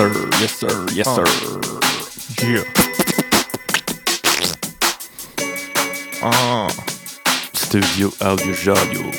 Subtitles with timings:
[0.00, 1.26] sir, yes sir, yes sir.
[2.42, 2.64] Yeah.
[6.22, 6.68] Ah.
[7.52, 9.12] Studio Audio Radio.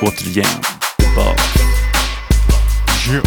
[0.00, 0.62] Återigen,
[1.16, 1.34] bara
[3.08, 3.22] Yeah.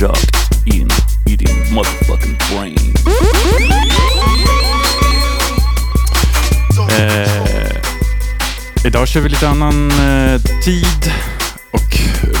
[0.00, 0.90] rakt in
[1.26, 2.94] i din motherfucking brain.
[6.90, 7.76] Eh,
[8.84, 11.12] idag kör vi lite annan eh, tid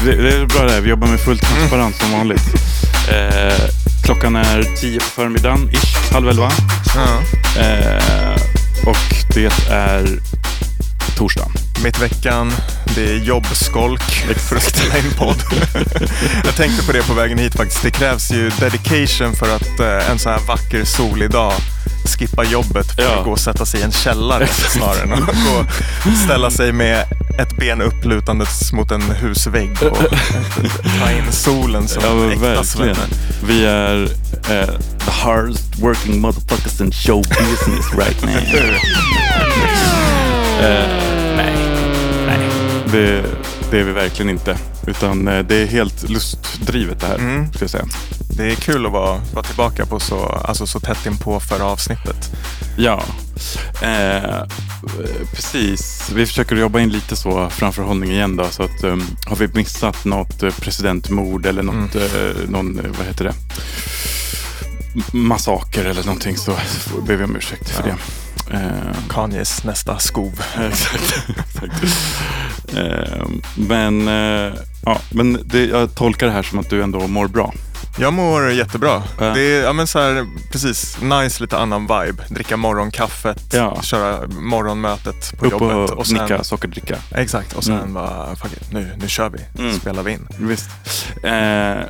[0.04, 0.80] det, det är bra det här.
[0.80, 2.42] Vi jobbar med full transparens som vanligt.
[3.10, 3.64] Eh,
[4.04, 6.50] klockan är tio på förmiddagen, ish, halv elva.
[6.94, 7.20] Ja.
[7.62, 8.34] Eh,
[8.86, 8.96] och
[9.34, 10.06] det är
[11.16, 11.46] torsdag.
[11.82, 12.52] Mitt veckan,
[12.94, 14.02] det är jobbskolk
[14.48, 15.42] för att spela in podd.
[16.44, 17.82] jag tänkte på det på vägen hit faktiskt.
[17.82, 21.52] Det krävs ju dedication för att eh, en så här vacker solig dag
[22.04, 23.18] skippa jobbet för Ja.
[23.18, 25.58] att gå och sätta sig i en källare snarare än att gå
[26.10, 27.04] och ställa sig med
[27.38, 29.96] ett ben upplutandes mot en husvägg och
[31.00, 32.96] ta in solen som Ja, äkta verkligen.
[33.44, 34.02] Vi är
[34.50, 34.66] eh,
[35.04, 38.36] the hardest working motherfuckers in show business right now.
[40.60, 40.86] eh,
[41.36, 41.54] nej,
[42.26, 42.38] nej.
[42.92, 43.24] Det,
[43.70, 44.56] det är vi verkligen inte.
[44.88, 47.52] Utan eh, det är helt lustdrivet det här, Mm.
[47.52, 47.86] ska jag säga.
[48.36, 51.64] Det är kul att vara, vara tillbaka på så, alltså så tätt in på förra
[51.64, 52.30] avsnittet.
[52.78, 53.02] Ja,
[53.82, 54.42] eh,
[55.34, 56.10] precis.
[56.14, 58.46] Vi försöker jobba in lite så framförhållning igen då.
[58.50, 63.06] Så att um, har vi missat något eh, presidentmord eller något, eh, någon, eh, vad
[63.06, 63.34] heter det?
[65.12, 66.56] Massaker eller någonting så
[67.06, 67.94] ber vi om ursäkt för Ja.
[67.94, 67.96] det.
[68.52, 70.42] Eh, Kanyes nästa skov.
[70.68, 71.26] Exakt.
[71.28, 71.84] exakt.
[72.76, 74.52] Eh, men eh,
[74.84, 77.52] ja, men det, jag tolkar det här som att du ändå mår bra.
[78.00, 79.02] Jag mår jättebra.
[79.20, 79.24] Ja.
[79.24, 82.22] Det är ja, men så här, precis nice, lite annan vibe.
[82.28, 83.82] Dricka morgonkaffet, Ja.
[83.82, 85.90] köra morgonmötet på Upp jobbet.
[85.90, 86.96] och, sen, nicka, sockerdricka.
[87.14, 87.94] Exakt, och sen Mm.
[87.94, 89.62] bara, fuck it, nu, nu kör vi.
[89.62, 89.78] Mm.
[89.80, 90.28] Spelar vi in.
[90.38, 90.70] Visst.
[91.22, 91.84] Eh,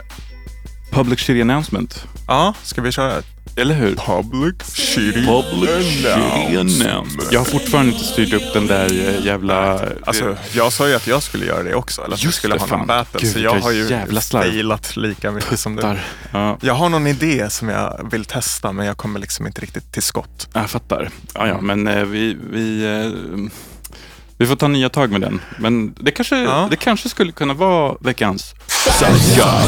[0.91, 2.05] public shitty announcement.
[2.27, 3.23] Ja, ska vi köra?
[3.59, 3.95] Eller hur?
[3.95, 7.33] Public shitty Public shitty announcement.
[7.33, 9.81] Jag har fortfarande inte styrt upp den där eh, jävla...
[10.07, 12.55] Alltså, jag sa ju att jag skulle göra det också, eller att vi Just skulle
[12.55, 12.79] det, ha fan.
[12.79, 13.21] någon battle.
[13.23, 13.89] Gud, så jag har ju
[14.31, 15.83] failat lika mycket som du.
[15.83, 16.01] Puttar.
[16.33, 19.93] Ja, Jag har någon idé som jag vill testa, men jag kommer liksom inte riktigt
[19.93, 20.49] till skott.
[20.53, 21.11] jag fattar.
[21.35, 22.37] Ja, ja, men eh, vi...
[22.51, 23.51] vi eh,
[24.41, 25.41] vi får ta nya tag med den.
[25.59, 26.69] Men det kanske, Ja.
[26.71, 28.55] det kanske skulle kunna vara veckans...
[29.37, 29.61] Ja,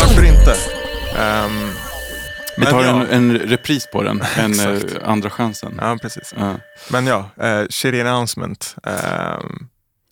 [0.00, 0.56] varför inte?
[1.18, 1.70] Ehm,
[2.56, 2.90] Vi tar ja.
[2.90, 4.22] en, en repris på den.
[4.36, 5.78] En eh, andra chansen.
[5.80, 6.34] Ja, precis.
[6.36, 6.54] Ja.
[6.90, 8.76] Men ja, uh, shitty announcement.
[8.86, 9.68] Ehm,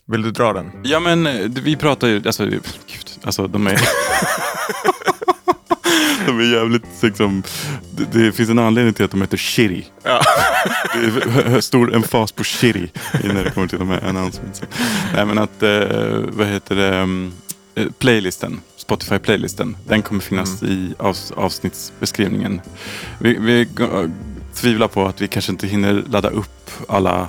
[0.07, 0.71] vill du dra den?
[0.85, 3.81] Ja men eh, vi pratar ju, alltså, gud, alltså de är...
[6.27, 7.43] de är jävligt liksom,
[7.91, 9.83] det, det finns en anledning till att de heter shitty.
[10.03, 10.21] Ja.
[10.95, 12.89] Det är stor emfas på shitty
[13.25, 14.69] när det kommer till de här announcementsen.
[15.15, 15.81] Nej men att, eh,
[16.29, 17.33] vad heter det, um,
[17.75, 18.61] eh, playlisten,
[18.97, 22.61] Spotify-playlisten, den kommer finnas i avs, avsnittsbeskrivningen.
[23.19, 23.69] Vi, vi
[24.55, 27.29] tvivlar på att vi kanske inte hinner ladda upp alla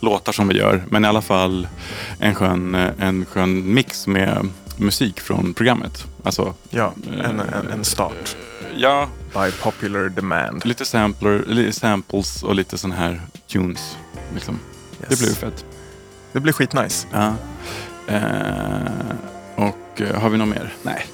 [0.00, 0.84] låtar som vi gör.
[0.90, 1.68] Men i alla fall
[2.18, 6.06] en skön, eh, en skön mix med musik från programmet.
[6.24, 6.92] Alltså, Ja,
[7.24, 8.36] en, en, en start.
[8.76, 10.66] ja, By popular demand.
[10.66, 13.20] lite sampler, samples och lite sån här
[13.52, 13.96] tunes.
[14.34, 14.58] Liksom.
[15.00, 15.20] Det Yes.
[15.20, 15.64] blir fett.
[16.32, 17.06] Det blir skitnice.
[17.12, 17.34] Ja.
[18.08, 18.22] Eh,
[19.58, 20.74] och eh, har vi något mer?
[20.82, 21.06] Nej.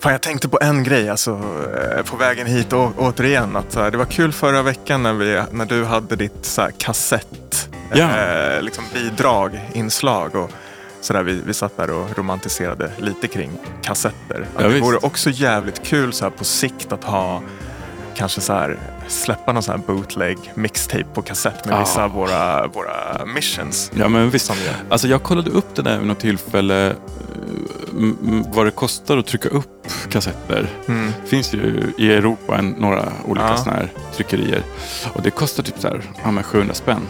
[0.00, 1.30] Fan, jag tänkte på en grej alltså,
[1.96, 3.56] eh, på vägen hit å, återigen.
[3.56, 6.70] Att, här, det var kul förra veckan när, vi, när du hade ditt så här,
[6.78, 8.16] kassett Ja.
[8.18, 10.34] eh, liksom bidrag, inslag.
[10.34, 10.50] Och,
[11.00, 13.50] så där, vi, vi satt där och romantiserade lite kring
[13.82, 14.40] kassetter.
[14.56, 14.84] Att Ja, det visst.
[14.86, 17.42] vore också jävligt kul så här, på sikt att ha
[18.14, 18.78] kanske så här,
[19.08, 21.80] släppa någon så här bootleg mixtape på kassett med Ah.
[21.80, 23.90] vissa av våra, våra missions.
[23.94, 24.46] Ja men visst.
[24.46, 24.74] Som vi gör.
[24.90, 26.86] Alltså jag kollade upp det där vid något tillfälle.
[26.86, 26.92] eh,
[28.52, 30.68] vad det kostar att trycka upp kassetter.
[30.88, 31.12] Mm.
[31.22, 33.56] Det finns ju i Europa en, några olika Ja.
[33.56, 34.62] såna här tryckerier.
[35.12, 37.00] Och det kostar typ så här, ja, men 700 spänn.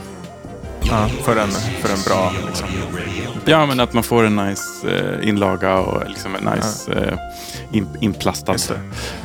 [0.83, 2.69] Ja, för, en, för en bra liksom.
[3.45, 7.19] Ja men att man får en nice eh, inlaga och liksom en nice eh,
[7.73, 8.55] in, inplastad.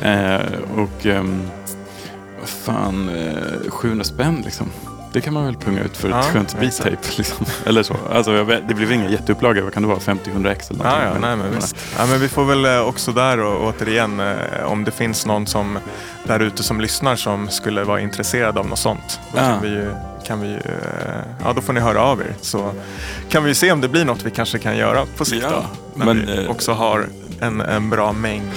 [0.02, 0.40] Eh,
[0.76, 1.50] och vad
[2.46, 4.70] fan, eh, 700 spänn liksom.
[5.12, 6.84] Det kan man väl punga ut för ett Ja, skönt exakt.
[6.90, 7.18] beat-tape.
[7.18, 7.46] Liksom.
[7.66, 7.96] Eller så.
[8.12, 9.62] Alltså, vet, det blir väl inga jätteupplagor.
[9.62, 9.98] Vad kan det vara?
[9.98, 11.22] 50-100 ex eller Ja, någonting.
[11.22, 11.76] ja, nej, men visst.
[11.98, 15.46] Ja, men vi får väl eh, också där och återigen eh, om det finns någon
[15.46, 15.78] som
[16.24, 19.20] där ute som lyssnar som skulle vara intresserad av något sånt.
[19.32, 19.42] Då Ja.
[19.46, 19.90] kan vi ju,
[20.26, 20.62] kan vi ju, eh,
[21.44, 22.34] ja då får ni höra av er.
[22.40, 22.72] Så
[23.28, 25.64] kan vi se om det blir något vi kanske kan göra på sikt Ja, då.
[26.04, 27.06] När men, vi eh, också har
[27.40, 28.52] en, en bra mängd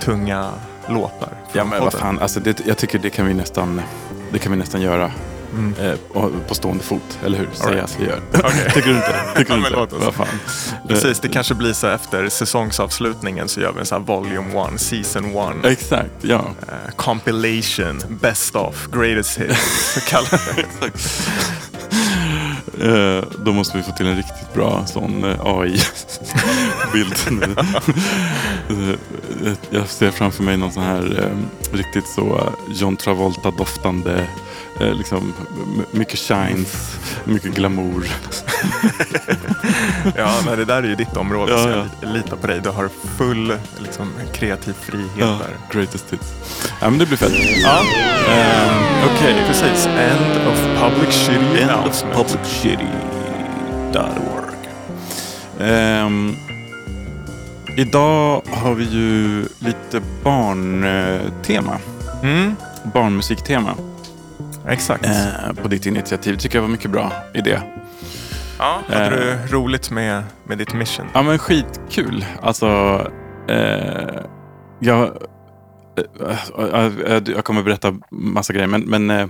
[0.00, 0.50] tunga
[0.88, 1.28] låtar.
[1.52, 3.82] Ja men vad fan, alltså det, jag tycker det kan vi nästan,
[4.32, 5.10] det kan vi nästan göra
[5.52, 5.74] Mm.
[5.80, 7.48] Eh, på stående fot, eller hur?
[7.52, 7.94] Säger jag Alright.
[7.94, 8.20] att vi gör.
[8.32, 8.70] Okej.
[8.74, 9.14] Tycker du inte?
[9.36, 9.96] Tycker Ja, du inte?
[9.96, 10.04] oss.
[10.04, 10.26] Vad fan.
[10.88, 14.78] Precis, det kanske blir så efter säsongsavslutningen så gör vi en sån här volume one,
[14.78, 15.68] season one.
[15.68, 16.34] Exakt, ja.
[16.68, 19.94] eh, compilation, best of, greatest hits.
[20.10, 21.67] Det.
[22.80, 27.14] Eh, då måste vi få till en riktigt bra sån eh, AI-bild.
[29.44, 34.26] Eh, jag ser framför mig någon sån här eh, riktigt så eh, John Travolta-doftande,
[34.80, 35.32] eh, liksom
[35.92, 38.06] mycket shines, mycket glamour.
[40.16, 41.84] Ja, men det där är ju ditt område Ja, så ja.
[42.00, 42.60] jag litar på dig.
[42.64, 42.88] Du har
[43.18, 45.56] full liksom, kreativ frihet Ja, där.
[45.78, 46.32] greatest hits.
[46.80, 47.32] Ja, men det blir fett.
[47.62, 47.78] Ja,
[48.28, 48.72] Eh,
[49.14, 49.34] Okej.
[49.46, 49.86] precis.
[49.86, 52.16] End of public shitty End of announcement.
[52.16, 54.54] publicshitty.org.
[55.60, 56.34] Ehm,
[57.76, 61.78] idag har vi ju lite barntema.
[62.22, 62.56] Mm,
[62.94, 63.74] Barnmusiktema.
[64.68, 65.04] Exakt.
[65.04, 66.36] Eh, på ditt initiativ.
[66.36, 67.60] tycker jag var mycket bra idé.
[68.58, 69.10] ja, hade eh.
[69.46, 71.06] du roligt med, med ditt mission?
[71.14, 72.24] Ja men skitkul.
[72.42, 72.66] Alltså,
[73.48, 74.20] eh,
[74.80, 75.02] jag,
[76.28, 79.26] eh, eh, eh, jag kommer berätta massa grejer, men, men eh,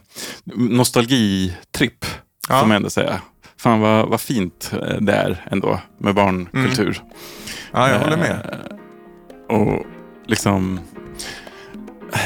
[0.55, 2.05] nostalgitripp
[2.49, 2.61] Ja.
[2.61, 3.21] får man ändå säga.
[3.57, 7.03] Fan vad, vad fint det är ändå med barnkultur.
[7.73, 8.57] Ja, jag håller med.
[9.51, 9.87] Eh, och
[10.27, 10.81] liksom...
[12.13, 12.21] eh,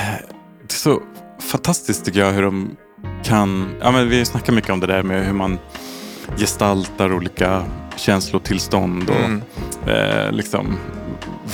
[0.63, 1.03] Det är så
[1.51, 2.77] fantastiskt tycker jag hur de
[3.25, 3.75] kan...
[3.81, 5.59] Ja, men vi snackar mycket om det där med hur man
[6.37, 7.65] gestaltar olika
[7.97, 9.43] känslotillstånd och Mm.
[9.87, 10.79] eh, liksom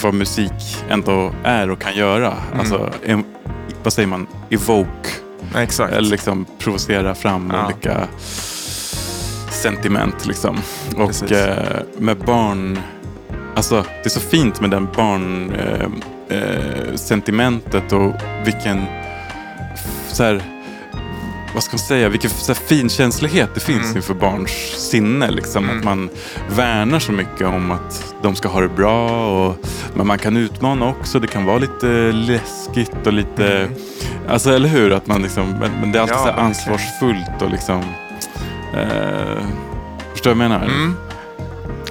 [0.03, 2.27] vad musik ändå är och kan göra.
[2.53, 2.61] Mm.
[2.61, 3.25] Alltså, em,
[3.83, 4.27] vad säger man?
[4.50, 5.09] Evoke.
[5.56, 5.93] Exakt.
[5.93, 7.65] Eller liksom provocera fram Ja.
[7.67, 8.06] olika
[9.50, 10.27] sentiment.
[10.27, 10.56] Liksom.
[10.97, 12.79] Och eh, med barn,
[13.55, 15.87] alltså det är så fint med den barn eh,
[16.39, 18.12] eh, sentimentet och
[18.45, 18.85] vilken
[20.09, 20.43] så här,
[21.55, 23.97] vad ska man säga, vilken så här, finkänslighet det finns Mm.
[23.97, 24.50] inför barns
[24.91, 25.31] sinne.
[25.31, 25.65] Liksom.
[25.65, 25.79] Mm.
[25.79, 26.09] Att man
[26.56, 29.27] värnar så mycket om att de ska ha det bra.
[29.31, 29.56] Och,
[29.95, 31.19] men man kan utmana också.
[31.21, 33.75] Det kan vara lite läskigt och lite Mm.
[34.29, 34.93] Alltså eller hur?
[34.93, 35.45] Att man liksom,
[35.81, 37.83] men, det är alltid Ja, så här ansvarsfullt och liksom...
[38.75, 39.43] Eh,
[40.12, 40.65] förstår du vad jag menar?
[40.65, 40.97] Mm.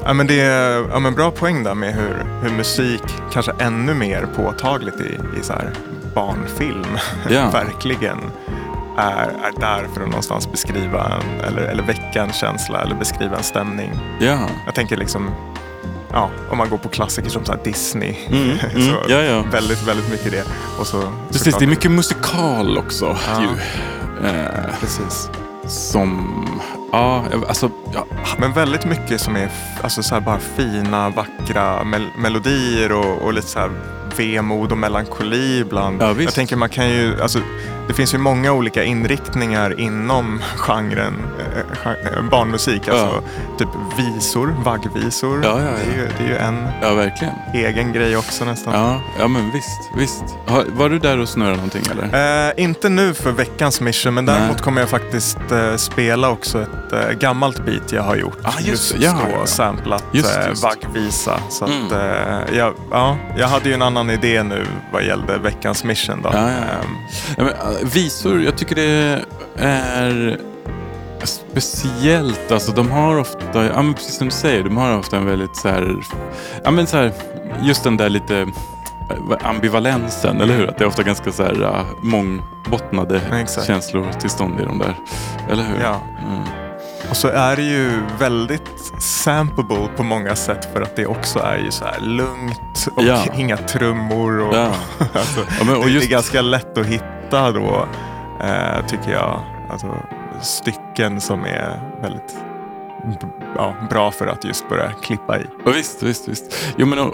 [0.04, 3.94] Ja, men det är ja, men bra poäng där med hur, hur musik kanske ännu
[3.94, 5.71] mer påtagligt i, i så här
[6.15, 6.98] barnfilm
[7.30, 7.50] Ja.
[7.54, 8.18] verkligen
[8.97, 13.38] är, är där för att någonstans beskriva en, eller, eller väcka en känsla eller beskriva
[13.38, 13.91] en stämning.
[14.19, 14.39] Ja.
[14.65, 15.29] Jag tänker liksom,
[16.11, 18.15] ja, om man går på klassiker som så här Disney.
[18.27, 18.41] Mm,
[18.75, 19.44] mm, så ja, ja.
[19.51, 20.44] Väldigt, väldigt mycket det.
[20.79, 23.17] Och så, Precis, det är mycket musikal också.
[23.27, 23.41] Ja.
[23.41, 23.47] Ju.
[24.27, 24.45] Eh,
[24.79, 25.29] Precis.
[25.67, 26.33] som...
[26.91, 27.71] Ja, alltså...
[27.94, 28.05] Ja,
[28.38, 29.49] Men väldigt mycket som är
[29.83, 33.71] alltså så bara fina, vackra mel- melodier och, och lite så här
[34.18, 36.02] vemod och melankoli ibland.
[36.02, 36.16] Ja.
[36.19, 37.40] Jag tänker man kan ju, alltså,
[37.88, 41.14] det finns ju många olika inriktningar inom genren gen-
[41.56, 41.67] eh,
[42.31, 42.88] barnmusik.
[42.88, 43.24] Alltså,
[43.57, 45.39] Typ visor, vaggvisor.
[45.41, 47.33] Det, är ju, det är ju en ja, verkligen.
[47.53, 48.74] egen grej också nästan.
[48.74, 49.81] Ja, ja men visst.
[49.97, 50.24] visst.
[50.47, 52.47] Har, var du där och snurrade någonting eller?
[52.47, 54.59] Eh, inte nu för veckans mission, men däremot Nej.
[54.63, 58.38] kommer jag faktiskt eh, spela också ett eh, gammalt beat jag har gjort.
[58.44, 59.03] Ah, just just.
[59.06, 60.63] Ja, då ja, samplat Just, eh, just.
[60.63, 61.39] vaggvisa.
[61.50, 61.91] Så att, Mm.
[61.94, 66.21] eh, jag, ja, jag hade ju en annan idé nu vad gällde veckans mission.
[66.21, 66.30] Då.
[66.33, 66.47] Ja, ja.
[66.47, 66.87] Ehm,
[67.37, 67.54] men, äh,
[67.94, 68.83] visor, jag tycker det
[69.59, 70.40] är
[71.28, 72.52] speciellt.
[72.52, 75.56] Alltså, de har ofta, ja, men precis som du säger, de har ofta en väldigt
[75.56, 75.96] så här,
[76.64, 77.12] ja, men så här,
[77.62, 80.68] just den där lite äh, ambivalensen, eller hur?
[80.68, 83.68] Att det är ofta ganska så här äh, mångbottnade Exakt.
[83.68, 84.96] känslotillstånd i de där.
[85.50, 85.80] Eller hur?
[85.84, 86.02] Ja.
[86.28, 86.44] Mm.
[87.10, 91.57] Och så är det ju väldigt sampable på många sätt för att det också är
[91.57, 93.26] ju så här lugnt och Ja.
[93.36, 94.40] inga trummor.
[94.40, 94.72] Och, Ja.
[95.14, 97.88] alltså, Ja, men, och just, det är ganska lätt att hitta då,
[98.42, 99.88] eh, tycker jag, alltså,
[100.41, 102.35] stycken som är väldigt
[103.56, 105.45] ja, bra för att just börja klippa i.
[105.65, 106.56] Ja, visst, visst, visst.
[106.77, 107.13] Jo, men, och,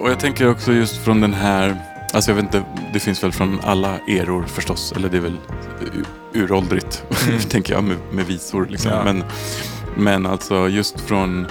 [0.00, 1.76] och jag tänker också just från den här,
[2.14, 5.38] alltså jag vet inte, det finns väl från alla eror förstås, eller det är väl
[6.34, 7.40] uråldrigt, Mm.
[7.48, 8.66] tänker jag, med, med visor.
[8.66, 8.90] Liksom.
[8.90, 9.04] Ja.
[9.04, 9.24] Men,
[9.96, 11.46] men alltså just från,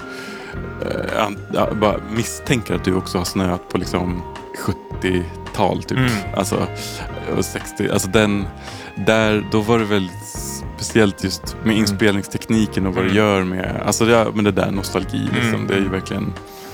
[0.81, 4.21] eh, an- jag bara misstänker att du också har snöat på liksom
[5.01, 5.97] 70-tal typ.
[5.97, 6.11] Mm.
[6.37, 6.67] Alltså,
[7.37, 8.47] och 60, alltså den,
[8.95, 10.09] där, då var det väl
[10.77, 11.77] speciellt just med Mm.
[11.77, 15.29] inspelningstekniken och vad det gör med, alltså det, med det där nostalgi.
[15.33, 15.53] Liksom.
[15.53, 15.67] Mm.
[15.67, 16.33] Det är ju verkligen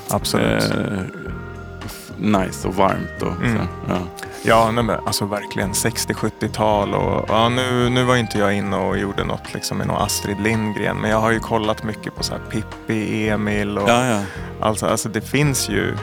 [0.10, 0.64] Absolut.
[0.64, 1.00] eh,
[2.18, 3.22] nice och varmt.
[3.22, 3.58] Och, Mm.
[3.58, 3.98] så, ja.
[4.46, 8.98] Ja, nej, men, alltså verkligen 60-70-tal och ja, nu, nu var inte jag inne och
[8.98, 12.34] gjorde något liksom, med någon Astrid Lindgren men jag har ju kollat mycket på så
[12.34, 14.22] här Pippi, Emil och ja, ja.
[14.60, 15.96] alltså, alltså det finns ju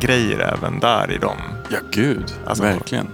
[0.00, 1.36] grejer även där i dem.
[1.70, 2.34] Ja, gud.
[2.46, 3.08] Alltså- verkligen.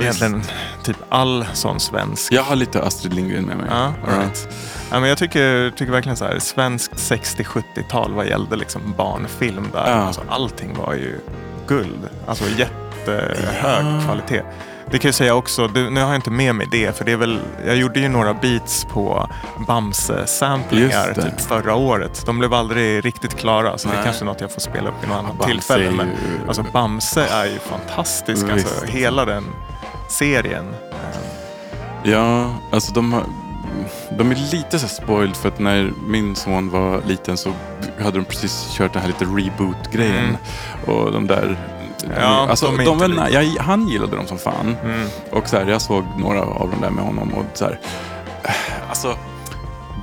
[0.00, 0.42] Egentligen
[0.82, 2.32] typ all sån svensk.
[2.32, 3.66] Jag har lite Astrid Lindgren med mig.
[3.70, 4.48] Ja, All right.
[4.90, 9.90] Ja, men jag tycker, tycker verkligen så här, svenskt 60-70-tal vad gällde liksom barnfilm där.
[9.90, 9.94] Ja.
[9.94, 11.18] Alltså, allting var ju
[11.66, 12.08] guld.
[12.26, 14.00] Alltså jättehög Ja.
[14.04, 14.42] kvalitet.
[14.90, 17.12] Det kan jag säga också, du, nu har jag inte med mig det, för det
[17.12, 19.28] är väl, jag gjorde ju några beats på
[19.68, 22.22] Bamse-samplingar typ förra året.
[22.26, 24.04] De blev aldrig riktigt klara, så det är Nej.
[24.04, 25.86] kanske något jag får spela upp i något annat Bamse tillfälle.
[25.86, 28.52] är Men ju- alltså, Bamse är ju fantastisk, Visst.
[28.52, 29.44] alltså, hela den
[30.12, 30.74] serien.
[32.04, 33.24] Ja, alltså de har...
[34.18, 37.52] De är lite så spoiled för att när min son var liten så
[38.00, 40.24] hade de precis kört den här lite reboot-grejen.
[40.24, 40.36] Mm.
[40.86, 41.56] Och de där...
[42.16, 43.30] Ja, alltså, de de lika.
[43.30, 44.76] jag, han gillade dem som fan.
[44.84, 45.08] Mm.
[45.30, 47.78] Och så här, jag såg några av dem där med honom och så här,
[48.88, 49.16] alltså,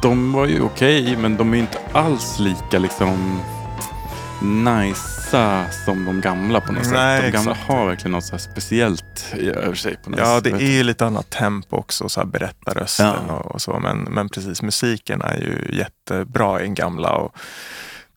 [0.02, 3.40] de var ju okej, men de är inte alls lika liksom
[4.42, 7.26] nicea som de gamla på något Nej, sätt.
[7.26, 7.68] De gamla exakt.
[7.70, 9.98] har verkligen något så speciellt över sig.
[10.04, 13.34] På något Ja, det är ju lite annat tempo också, så här berättarrösten Ja.
[13.34, 13.80] och, och så.
[13.80, 17.12] Men, men precis, musiken är ju jättebra i den gamla.
[17.12, 17.36] Och,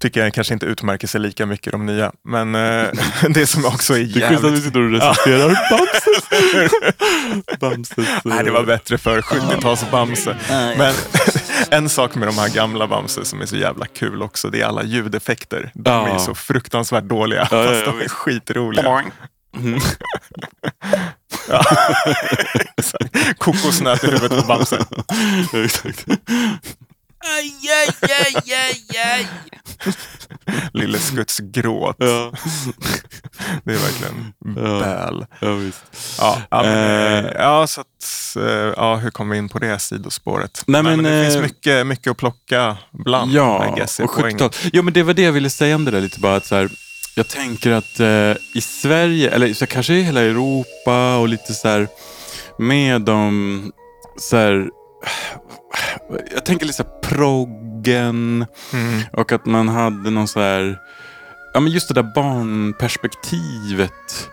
[0.01, 2.13] tycker jag kanske inte utmärker sig lika mycket i de nya.
[2.29, 2.85] Men eh,
[3.29, 4.65] det som också är Det är schysst att jävligt...
[4.65, 7.59] sitter och recenserar Bamses.
[7.61, 8.25] Bamses.
[8.25, 10.37] Nej, det var bättre för 70-tals Bamse.
[10.79, 10.95] Men
[11.71, 14.67] en sak med de här gamla Bamse som är så jävla kul också, det är
[14.67, 15.71] alla ljudeffekter.
[15.75, 16.13] De är Ja.
[16.15, 18.15] ju så fruktansvärt dåliga, Ja, ja, fast de är visst.
[18.15, 19.03] skitroliga.
[19.57, 19.81] Mm.
[23.39, 24.79] Kokosnöt i huvudet på Bamse.
[25.65, 26.07] Exakt.
[27.25, 29.27] Aj, aj, aj, aj, aj.
[30.73, 31.97] Lille Skutts gråt.
[31.99, 32.33] Ja.
[33.65, 34.79] Det är verkligen Ja.
[34.79, 35.27] väl.
[35.41, 35.83] ja, visst.
[36.19, 37.19] Ja, ja, men, Eh.
[37.25, 40.63] eh, ja, så att, eh, ja, hur kom vi in på det sidospåret?
[40.67, 43.33] Nej, men, men, det eh, finns mycket, mycket att plocka bland.
[43.33, 44.39] Ja, guess, och poängen.
[44.39, 44.51] 70-tal.
[44.73, 46.37] Jo, men det var det jag ville säga om det där lite bara.
[46.37, 46.71] Att så här,
[47.17, 51.69] jag tänker att eh, i Sverige, eller så kanske i hela Europa och lite så
[51.69, 51.89] här
[52.59, 53.73] med de
[54.19, 54.69] så här,
[56.35, 59.01] jag tänker lite så här proggen Mm.
[59.13, 60.79] och att man hade någon så här,
[61.55, 64.29] ja men just det där barnperspektivet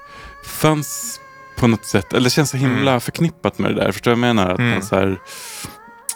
[0.46, 1.20] fanns
[1.58, 3.92] på något sätt, eller känns så himla förknippat med det där.
[3.92, 4.52] Förstår du vad jag menar?
[4.54, 4.72] Att Mm.
[4.72, 5.20] man så här,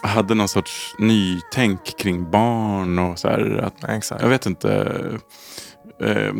[0.02, 4.22] hade någon sorts nytänk kring barn och så här, att Exakt.
[4.22, 4.96] jag vet inte.
[6.02, 6.32] Eh,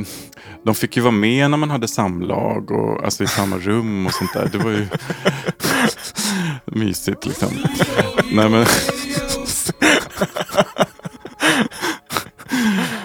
[0.65, 4.13] de fick ju vara med när man hade samlag och alltså i samma rum och
[4.13, 4.49] sånt där.
[4.53, 4.83] Det var ju
[6.65, 7.49] mysigt liksom.
[8.33, 8.67] Nej, men...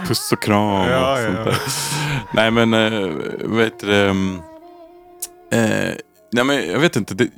[0.08, 1.44] Puss och kram och Ja, sånt ja.
[1.44, 1.58] där.
[2.34, 4.10] Nej men, äh, det?
[4.10, 4.42] um,
[5.52, 5.94] eh,
[6.32, 7.14] nej men jag vet inte.
[7.14, 7.30] Det,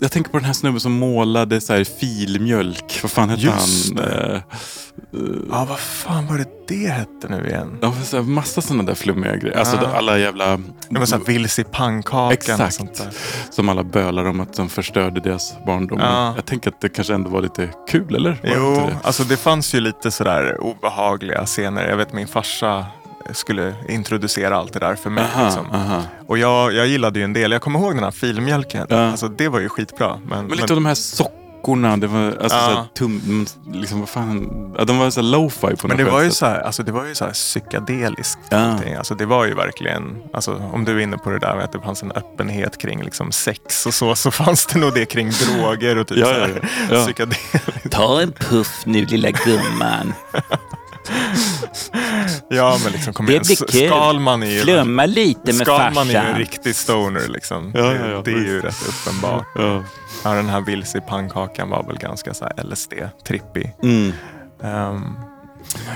[0.00, 2.98] jag tänker på den här snubben som målade så här filmjölk.
[3.02, 4.08] Vad fan hette Just han?
[4.32, 4.40] Eh,
[5.50, 7.78] Ja, vad fan var det det hette nu igen?
[7.82, 9.58] Har så här massa sådana där flummiga grejer.
[9.58, 9.88] Alltså Ja.
[9.96, 10.56] alla jävla...
[10.88, 12.74] Det var så här vilse i pannkakan och Exakt.
[12.74, 13.10] sånt där.
[13.50, 15.98] Som alla bölar om att de förstörde deras barndom.
[16.00, 16.32] Ja.
[16.36, 18.30] Jag tänker att det kanske ändå var lite kul, eller?
[18.30, 18.96] Var Jo, det?
[19.02, 21.88] alltså det fanns ju lite sådär obehagliga scener.
[21.88, 22.86] Jag vet min farsa
[23.32, 25.24] skulle introducera allt det där för mig.
[25.34, 25.66] Aha, Liksom.
[25.72, 26.02] aha.
[26.26, 27.52] Och jag, jag gillade ju en del.
[27.52, 28.86] Jag kommer ihåg den här filmjölken.
[28.90, 28.96] Ja.
[29.10, 30.18] Alltså, det var ju skitbra.
[30.26, 32.64] Men, Men lite av de här sockorna, det var alltså Ja.
[32.66, 36.12] så här tum, liksom vad fan, ja, de var så lo-fi på Men något det
[36.12, 36.36] var ju sätt.
[36.38, 38.38] så här, alltså det var ju så här psykedeliskt.
[38.50, 38.78] Ja.
[38.98, 41.72] Alltså det var ju verkligen, alltså om du är inne på det där med att
[41.72, 45.30] det fanns en öppenhet kring liksom sex och så, så fanns det nog det kring
[45.30, 46.46] droger och typ Ja, ja.
[46.90, 47.04] Ja.
[47.04, 47.90] psykedeliskt.
[47.90, 50.12] Ta en puff nu lilla gumman.
[52.50, 53.42] Ja, men liksom kom Det igen.
[53.46, 53.86] blir.
[53.88, 57.72] Skalman är ju, Flumma lite med Skalman är ju en riktig stoner liksom.
[57.74, 59.46] Ja, det, ja, ja, det är ju rätt uppenbart.
[59.54, 59.82] Ja.
[60.24, 63.70] Ja, den här vilse pannkakan var väl ganska så här LSD-trippig.
[63.82, 64.12] Mm.
[64.62, 65.02] Ehm,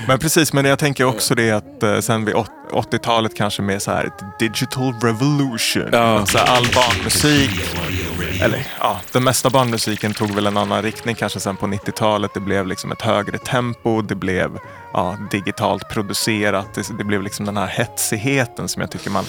[0.07, 3.81] men precis, men jag tänker också det att uh, sen vid åt- 80-talet kanske med
[3.81, 5.89] så här ett digital revolution.
[5.91, 6.25] Ja.
[6.25, 7.51] Så här all barnmusik,
[8.41, 12.31] eller ja, den mesta barnmusiken tog väl en annan riktning kanske sen på 90-talet.
[12.33, 14.59] Det blev liksom ett högre tempo, det blev
[14.93, 16.73] ja, digitalt producerat.
[16.73, 19.25] Det, det blev liksom den här hetsigheten som jag tycker man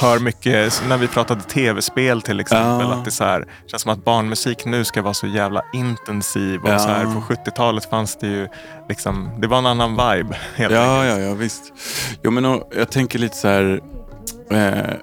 [0.00, 2.86] hör mycket när vi pratade tv-spel till exempel.
[2.90, 2.94] Ja.
[2.94, 6.62] Att det så här, känns som att barnmusik nu ska vara så jävla intensiv.
[6.62, 6.78] Och Ja.
[6.78, 8.48] så här, på 70-talet fanns det ju
[8.88, 11.20] liksom, det var en annan vibe helt Ja, enkelt.
[11.20, 11.62] ja, ja, visst.
[12.22, 13.80] Jo, men och, jag tänker lite så här.
[14.50, 14.94] Eh,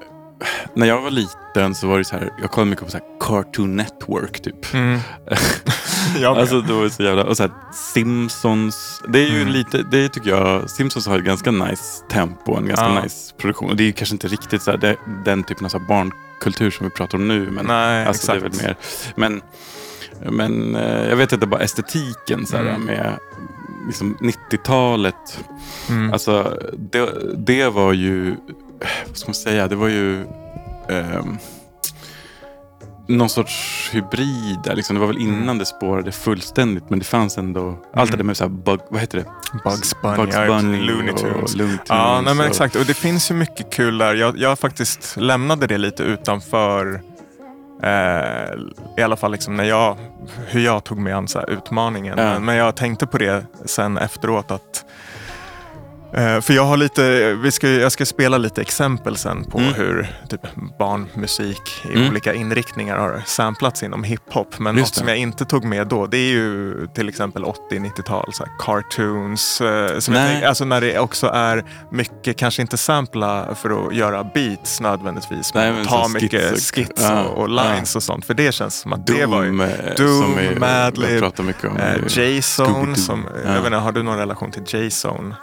[0.73, 2.33] när jag var liten så var det så här.
[2.41, 4.73] Jag kollade mycket på så här Cartoon Network typ.
[4.73, 4.99] Mm.
[6.25, 9.01] Alltså det var så jävla, och så här, Simpsons.
[9.07, 9.53] Det är ju Mm.
[9.53, 13.03] lite, det tycker jag, Simpsons har ett ganska nice tempo, en ganska Ja.
[13.03, 13.69] nice produktion.
[13.69, 16.71] Och det är ju kanske inte riktigt så här, det, den typen av så barnkultur
[16.71, 17.51] som vi pratar om nu.
[17.51, 18.63] Men, Nej, alltså, det är exakt.
[18.63, 18.75] väl mer,
[19.15, 19.41] men,
[20.35, 22.81] men eh, jag vet inte, bara estetiken så här, Mm.
[22.85, 23.17] med
[23.87, 25.39] liksom 90-talet.
[25.89, 26.13] Mm.
[26.13, 28.35] Alltså det, det var ju,
[29.07, 30.21] vad ska man säga, det var ju
[30.89, 31.37] ehm,
[33.07, 34.75] någon sorts hybrid där.
[34.75, 34.95] Liksom.
[34.95, 35.57] Det var väl innan Mm.
[35.57, 36.89] det spårade fullständigt.
[36.89, 39.25] Men det fanns ändå allt det där med så bug, vad heter det?
[39.63, 41.55] Bugs Bunny, Bugs ja, Bunny Looney Tunes.
[41.55, 42.75] Looney Ja, nej, men exakt.
[42.75, 44.15] Och det finns ju mycket kul där.
[44.15, 47.01] Jag, jag faktiskt lämnade det lite utanför
[47.83, 48.53] eh,
[48.97, 49.97] i alla fall liksom när jag,
[50.47, 52.17] hur jag tog mig an så här, utmaningen.
[52.17, 52.39] Ja.
[52.39, 54.85] Men, jag tänkte på det sen efteråt att eh,
[56.41, 59.73] för jag har lite, vi ska, jag ska spela lite exempel sen på Mm.
[59.73, 60.41] hur typ,
[60.79, 62.09] barnmusik i Mm.
[62.09, 64.59] olika inriktningar har samplats inom hiphop.
[64.59, 64.99] Men Just något det.
[64.99, 69.61] som jag inte tog med då det är ju till exempel 80-90-tal, så här cartoons.
[69.61, 74.23] Eh, som jag alltså när det också är mycket, kanske inte sampla för att göra
[74.23, 78.03] beats nödvändigtvis, men, Nej, men ta mycket skits och- skits ja, och, och lines och
[78.03, 78.25] sånt.
[78.25, 79.49] För det känns som att det var ju...
[79.49, 79.67] Doom, eh,
[79.97, 81.23] Doom, Madlib.
[81.23, 83.49] Eh, J-Zone, som, Ja.
[83.51, 85.35] jag vet inte, har du någon relation till J-Zone?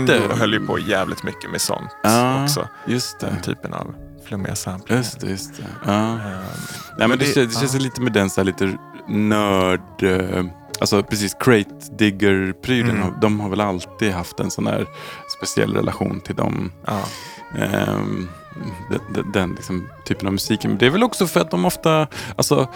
[0.00, 0.22] Lite.
[0.28, 2.68] han höll ju på jävligt mycket med sånt Ja, också.
[2.86, 3.26] just det.
[3.26, 3.94] Den typen av
[4.26, 5.02] flummiga samplingar.
[5.02, 5.64] Just det, just det.
[5.86, 5.92] Ja.
[5.92, 6.18] Ehm,
[6.98, 10.02] Nej, men det, det- det känns lite med den så här lite nörd...
[10.02, 10.44] Eh,
[10.80, 12.96] alltså precis, crate digger-prylen.
[13.02, 13.14] Mm.
[13.20, 14.86] De har väl alltid haft en sån här
[15.36, 16.72] speciell relation till dem.
[16.86, 17.00] ja.
[17.58, 18.28] Ehm,
[19.14, 20.64] den, den, liksom, typen av musik.
[20.64, 22.06] Men det är väl också för att de ofta,
[22.36, 22.68] alltså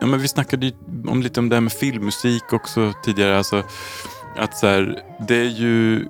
[0.00, 0.72] Ja, men vi snackade ju
[1.08, 3.38] om lite om det här med filmmusik också tidigare.
[3.38, 3.62] Alltså,
[4.36, 6.06] att så här, det är ju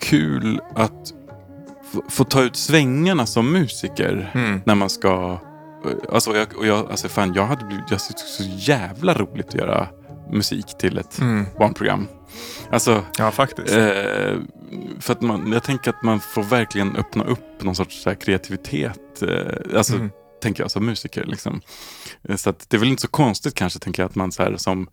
[0.00, 1.12] kul att
[2.08, 4.60] få, ta ut svängarna som musiker Mm.
[4.66, 5.38] när man ska...
[6.12, 9.54] Alltså, jag, och jag, alltså fan, jag hade blivit jag tyckte så jävla roligt att
[9.54, 9.88] göra
[10.32, 11.46] musik till ett Mm.
[11.58, 12.08] barnprogram.
[12.70, 13.74] Alltså, Ja, faktiskt.
[13.76, 14.34] Eh,
[15.00, 19.22] för att man, jag tänker att man får verkligen öppna upp någon sorts så kreativitet.
[19.22, 20.10] Eh, alltså, Mm.
[20.42, 21.24] tänker jag som musiker.
[21.24, 21.60] Liksom.
[22.28, 24.56] Eh, Så det är väl inte så konstigt kanske, tänker jag, att man så här,
[24.56, 24.88] som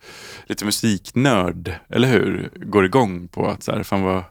[0.48, 4.24] lite musiknörd, eller hur, går igång på att så här, fan vad,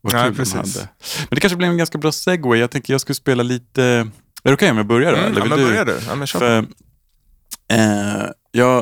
[0.00, 0.54] vad Ja, kul de precis.
[0.54, 0.88] hade.
[1.18, 2.58] Men det kanske blev en ganska bra segway.
[2.60, 3.82] Jag tänker jag skulle spela lite...
[4.42, 5.18] Är det okej om jag börjar då?
[5.18, 5.64] Mm, eller ja, vill men du?
[5.66, 5.98] börjar du?
[6.08, 6.26] Ja, men.
[6.28, 6.58] För,
[7.72, 8.78] eh, jag...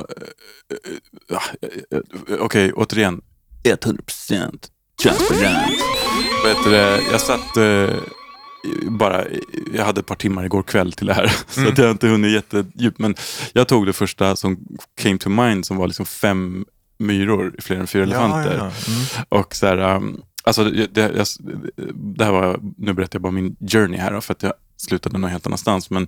[1.30, 3.20] eh, eh, Okej, återigen.
[3.64, 4.58] 100%
[5.02, 5.72] transparent.
[6.44, 7.00] Vad heter det?
[7.12, 7.96] Jag satt eh,
[8.90, 9.24] bara...
[9.74, 11.32] Jag hade ett par timmar igår kväll till det här.
[11.48, 11.72] Så Mm.
[11.72, 12.98] att jag inte hunnit jättedjupt.
[12.98, 13.14] Men
[13.52, 14.58] jag tog det första som
[15.02, 16.66] came to mind som var liksom fem
[16.98, 18.54] myror i fler än fyra elefanter.
[18.58, 18.92] Ja, ja, ja.
[18.92, 19.06] Mm.
[19.28, 21.26] Och så här, um, alltså det, det, jag,
[21.94, 25.30] det här var, nu berättar jag bara min journey här för att jag slutade någon
[25.30, 25.90] helt annanstans.
[25.90, 26.06] Men,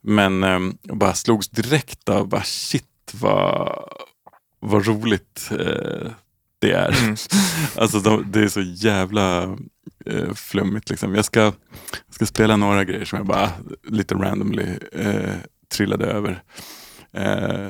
[0.00, 2.84] men um, jag bara slogs direkt av, bara shit
[3.20, 3.78] vad,
[4.60, 6.10] vad roligt eh,
[6.58, 7.02] det är.
[7.02, 7.16] Mm.
[7.76, 9.56] alltså de, det är så jävla
[10.08, 11.14] eh, flummigt liksom.
[11.14, 11.54] Jag ska, jag
[12.10, 13.50] ska spela några grejer som jag bara
[13.82, 15.34] lite randomly eh,
[15.76, 16.42] trillade över.
[17.12, 17.68] Eh,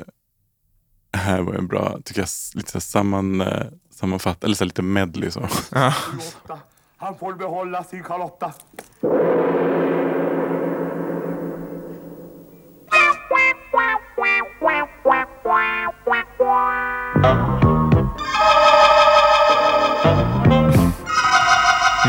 [1.12, 5.30] här var en bra, tycker jag, lite så samman, eh, sammanfatt, eller så lite medley
[5.30, 5.48] så.
[5.72, 5.94] Ja.
[6.96, 8.52] Han får behålla sin Charlotta.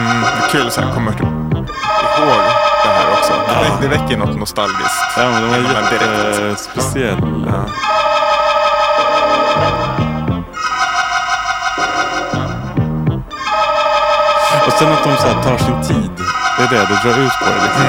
[0.10, 0.22] Mm.
[0.22, 1.20] Det är kul att så här komma ihåg
[2.84, 3.34] det här också.
[3.48, 5.04] Det, vä- det väcker något nostalgiskt.
[5.18, 7.48] Ja, men de Ja, var jättespeciella.
[7.48, 7.66] Ja.
[14.68, 16.12] Och sen att de så här tar sin tid.
[16.58, 17.84] Det är det, det drar ut på det liksom.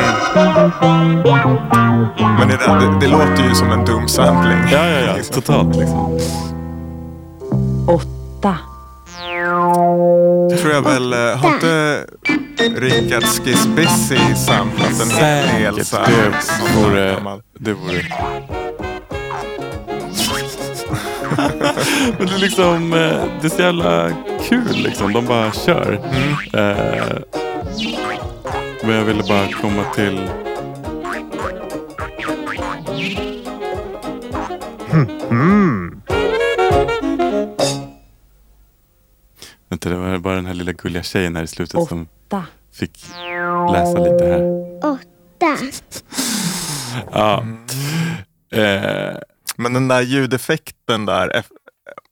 [2.38, 4.58] Men det, där, det, det låter ju som en dum sampling.
[4.72, 5.34] Ja, ja, ja, Liksom.
[5.42, 6.18] totalt liksom.
[7.88, 8.54] åtta,
[10.58, 12.04] tror jag väl, eh, har inte
[12.76, 15.84] Rickard Skissbissi samplat en hel del?
[15.84, 17.16] Det vore...
[17.58, 18.02] Det vore...
[22.18, 24.10] Men det är liksom, eh, det är så jävla
[24.48, 25.12] kul liksom.
[25.12, 26.00] De bara kör.
[26.52, 27.18] Eh,
[28.82, 30.20] men jag ville bara komma till...
[39.84, 43.04] Vänta, det var bara den här lilla gulliga tjejen här i slutet som åtta, fick
[43.72, 44.42] läsa lite här.
[44.78, 45.58] åtta,
[47.12, 47.44] Ja.
[48.52, 49.16] Eh,
[49.56, 51.42] Men den där ljudeffekten där,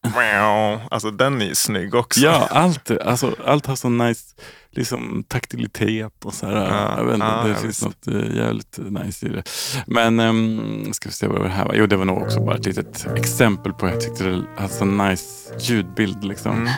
[0.02, 0.80] Wow.
[0.90, 2.20] alltså den är ju snygg också.
[2.20, 4.34] Ja, allt, alltså, allt har sån nice
[4.70, 6.54] liksom, taktilitet och så här.
[6.54, 7.82] Ja, jag vet inte, ja, det finns visst.
[7.82, 9.42] något uh, jävligt nice i det.
[9.86, 11.74] Men um, ska vi se vad det här var.
[11.74, 14.98] Jo, det var nog också bara ett litet exempel på jag tyckte det hade sån
[14.98, 16.52] nice ljudbild liksom.
[16.52, 16.72] Mm.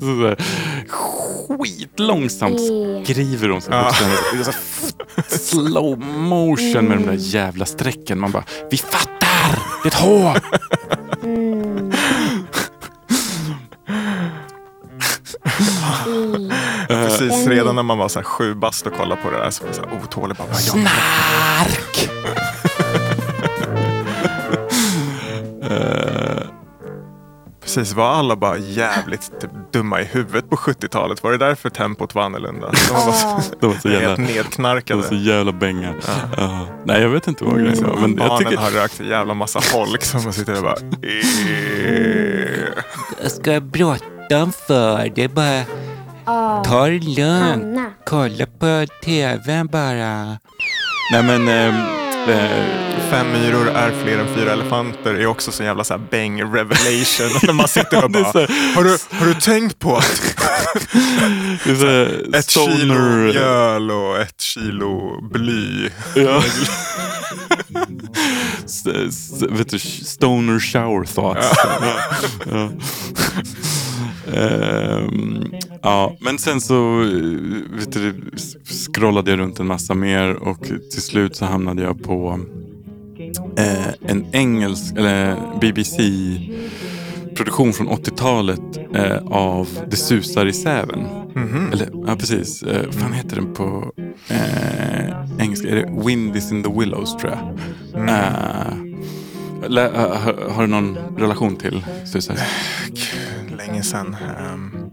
[0.00, 0.36] Så
[0.88, 2.60] skitlångsamt
[3.04, 3.92] skriver hon så Ja.
[4.44, 4.52] så
[5.38, 8.20] slow motion med de där jävla strecken.
[8.20, 9.58] Man bara, vi fattar!
[9.82, 10.34] Det är ett H!
[16.88, 19.50] Precis precis redan när man var så här sju bast och kollade på det där
[19.50, 20.36] så var det så här otålig.
[20.36, 22.08] Bara, Snark!
[27.62, 31.22] Precis, var alla bara jävligt typ, dumma i huvudet på 70-talet?
[31.22, 32.70] Var det därför tempot var annorlunda?
[32.88, 35.00] De var så, de var så helt jävla, de nedknarkade.
[35.00, 35.94] var så jävla bänga.
[36.36, 36.66] Ja.
[36.84, 37.96] Nej, jag vet inte vad grejen var.
[37.96, 39.60] Men jag Barnen tycker, har rökt en jävla massa
[39.92, 40.76] liksom och sitter där och bara...
[43.22, 45.28] Jag ska bråttom för det.
[45.28, 45.64] Bara
[46.64, 47.80] ta det lugnt.
[48.06, 50.38] Kolla på tvn bara.
[51.12, 52.01] nej men, eh,
[53.10, 57.40] Fem myror är fler än fyra elefanter är också så jävla så bang revelation.
[57.42, 58.24] När man sitter och bara,
[58.74, 60.22] har du, har du tänkt på att
[62.34, 65.88] ett kilo mjöl och ett kilo bly.
[66.14, 66.42] Ja.
[69.50, 71.46] Vet du, stoner shower thoughts.
[72.50, 72.70] Ja.
[74.34, 75.44] Ehm,
[75.82, 76.98] ja, men sen så
[77.70, 78.14] vet du,
[78.64, 82.40] scrollade jag runt en massa mer och till slut så hamnade jag på
[83.56, 86.02] eh, en engelsk, eller BBC
[87.36, 88.60] produktion från 80-talet
[88.94, 91.06] eh, av Det susar i säven.
[91.72, 92.62] Eller, ja precis.
[92.62, 93.92] Eh, vad fan heter den på
[94.28, 95.68] eh, engelska?
[95.68, 97.38] Är det Wind is in the Willows tror jag.
[98.08, 98.74] Eh,
[99.68, 102.36] lä- eh, har, har du någon relation till Susar?
[103.56, 104.16] Länge sedan.
[104.54, 104.90] Um,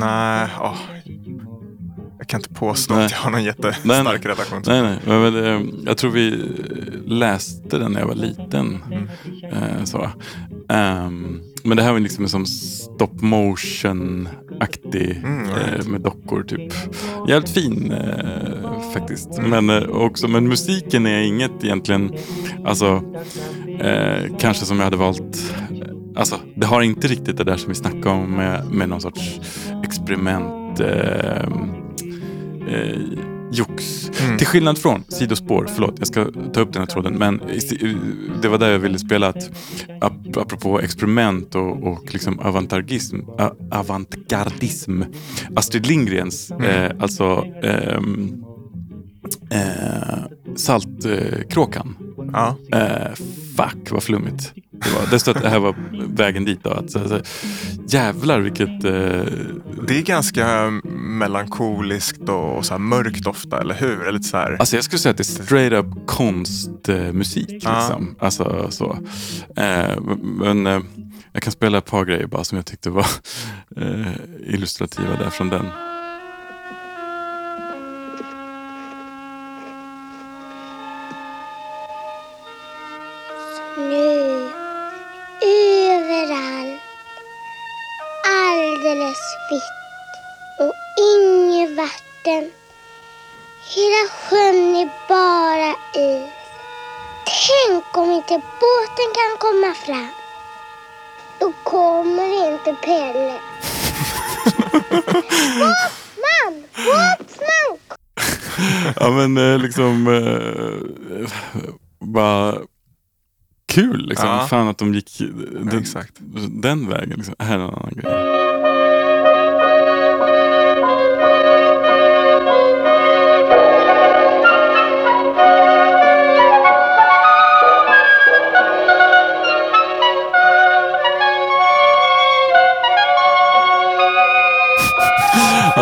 [0.00, 0.76] nej, åh.
[2.28, 3.04] Jag kan inte påstå Nej.
[3.04, 4.18] att jag har någon jättestark Nej, nej.
[4.22, 4.98] relation till Nej, nej.
[5.06, 6.30] Men, men, eh, jag tror vi
[7.06, 8.78] läste den när jag var liten.
[9.52, 10.10] Eh, så.
[10.68, 15.84] Ehm, men det här var liksom en som stop motion-aktig Mm, right.
[15.84, 16.72] eh, med dockor typ.
[17.28, 17.94] Jävligt fin
[18.94, 19.28] faktiskt.
[19.42, 22.12] Men, eh, också, men musiken är inget egentligen,
[22.64, 23.02] alltså
[24.38, 25.54] kanske som jag hade valt.
[26.16, 29.40] Alltså, det har inte riktigt det där som vi snackade om med, med någon sorts
[29.84, 30.80] experiment.
[30.80, 31.48] Eh,
[32.68, 33.00] eh,
[33.52, 34.10] jox.
[34.38, 37.14] Till skillnad från sidospår, förlåt jag ska ta upp den här tråden.
[37.14, 37.96] Men si-
[38.42, 39.50] det var där jag ville spela att
[40.00, 43.16] ap apropå experiment och, och liksom avantgardism,
[43.70, 45.02] avantgardism.
[45.56, 48.44] Astrid Lindgrens, eh, alltså ehm,
[49.50, 50.18] eh,
[50.56, 51.96] Saltkråkan.
[52.32, 52.56] Ja.
[52.72, 53.12] Eh,
[53.56, 54.52] fuck vad flummigt
[54.84, 55.10] det var.
[55.10, 55.74] Det stod att det här var
[56.14, 56.58] vägen dit.
[56.62, 56.70] Då.
[56.70, 57.20] Att, så, så,
[57.88, 58.84] jävlar vilket...
[58.84, 59.22] Eh,
[59.86, 60.70] Det är ganska
[61.18, 64.00] melankoliskt och så här mörkt ofta, eller hur?
[64.02, 67.48] Eller lite så här, Alltså jag skulle säga att det är straight up konstmusik.
[67.48, 68.16] Liksom.
[68.18, 68.98] Alltså, så.
[69.56, 70.80] Eh, men eh,
[71.32, 73.06] jag kan spela ett par grejer bara som jag tyckte var
[73.76, 74.12] eh,
[74.46, 75.66] illustrativa där från den.
[92.28, 92.50] Vatten.
[93.74, 96.30] Hela sjön är bara is.
[97.26, 100.08] Tänk om inte båten kan komma fram.
[101.40, 103.34] Då kommer inte Pelle.
[105.58, 106.64] Båtsman!
[106.74, 107.98] Båtsman!
[108.96, 111.30] Ja men eh, liksom eh,
[111.98, 112.58] bara
[113.66, 114.28] kul liksom.
[114.28, 114.46] Ja.
[114.50, 116.12] Fan att de gick den, exakt.
[116.62, 117.16] den vägen.
[117.16, 117.34] Liksom.
[117.38, 118.47] Här är en annan grej.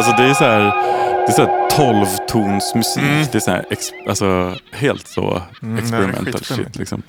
[0.06, 0.60] Alltså det är så här,
[1.26, 3.28] det är så här 12-tonsmusik.
[3.32, 6.68] Det är så här, ex, alltså helt så Mm, experimental skitflummigt.
[6.70, 6.76] shit.
[6.78, 7.02] Liksom.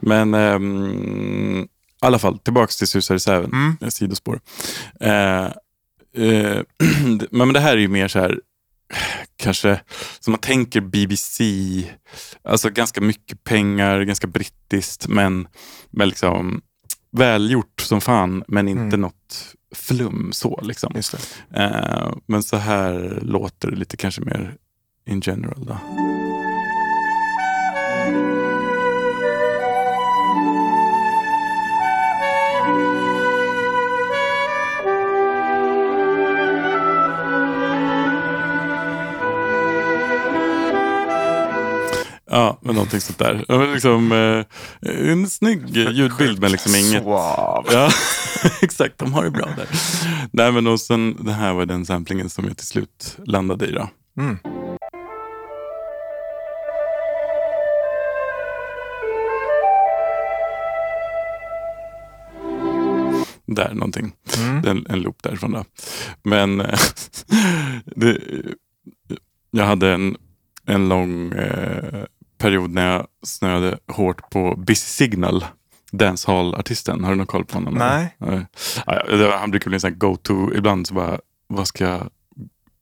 [0.00, 1.66] Men ehm, i
[2.06, 3.90] alla fall, tillbaks till Susar i säven, Mm.
[3.90, 4.40] sidospår.
[5.00, 5.44] Eh,
[6.24, 6.60] eh,
[7.30, 8.40] men det här är ju mer så här,
[9.36, 9.80] kanske
[10.20, 11.44] som man tänker BBC,
[12.44, 15.48] alltså ganska mycket pengar, ganska brittiskt, men,
[15.90, 16.60] men liksom
[17.12, 19.00] välgjort som fan, men inte Mm.
[19.00, 20.94] något flum så liksom.
[21.54, 24.56] Eh, men så här låter det lite kanske mer
[25.06, 25.66] in general.
[25.66, 25.78] Då.
[42.34, 43.44] Ja, men någonting sånt där.
[43.48, 44.44] Men Liksom, eh,
[45.10, 47.04] en snygg ljudbild men liksom inget.
[47.04, 47.90] Ja,
[48.62, 48.98] exakt.
[48.98, 49.66] De har det bra där.
[50.30, 53.72] Nej, men och sen, det här var den samplingen som jag till slut landade i.
[53.72, 53.88] Då.
[54.18, 54.38] Mm.
[63.46, 64.12] Där någonting.
[64.38, 64.68] Mm.
[64.68, 65.52] En, en loop därifrån.
[65.52, 65.64] Då.
[66.22, 66.78] Men eh,
[67.96, 68.18] det,
[69.50, 70.16] jag hade en,
[70.66, 72.04] en lång eh,
[72.42, 75.44] period när jag snöade hårt på Busy Signal.
[75.92, 77.04] Dancehall-artisten.
[77.04, 77.74] Har du någon koll på honom?
[77.74, 78.16] Nej.
[78.18, 78.46] Nej.
[78.86, 80.54] Ja, han brukar bli en sån go-to.
[80.54, 82.08] Ibland så bara, vad ska jag...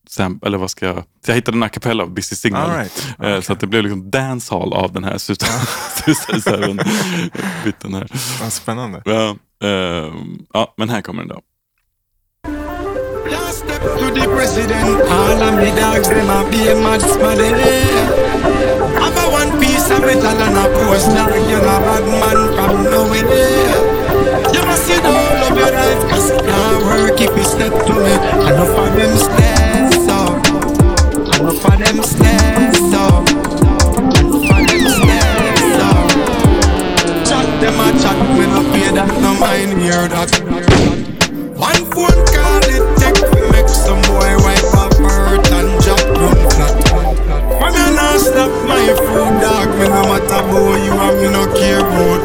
[0.09, 0.97] sam- Eller vad ska jag...
[0.97, 2.71] Så jag hittade en a cappella av Busy Signal.
[2.77, 3.15] Right.
[3.23, 5.19] Eh, Så att det blev liksom dancehall av den här
[7.95, 8.07] här.
[8.43, 9.03] Vad spännande.
[9.05, 9.37] Ja,
[9.69, 11.41] ehm, ja, men här kommer den då.
[13.81, 15.01] To the president.
[15.09, 17.01] All of me dogs, them a be a mad.
[19.01, 21.33] Have a one piece of metal and a post dog.
[21.49, 23.25] You're a bad man from nowhere.
[24.53, 27.73] You must see the whole of your life, cause it can't work if you step
[27.73, 28.13] to me.
[28.53, 30.45] Enough of them stairs up.
[31.41, 33.25] Enough of them stairs up.
[34.13, 36.09] Enough of them stairs up.
[37.25, 40.31] Chat them a chat, me no pay that, no mind hear that.
[41.57, 43.40] One phone call it take
[48.21, 52.23] stop my food dog, me no matter about you and me no care about.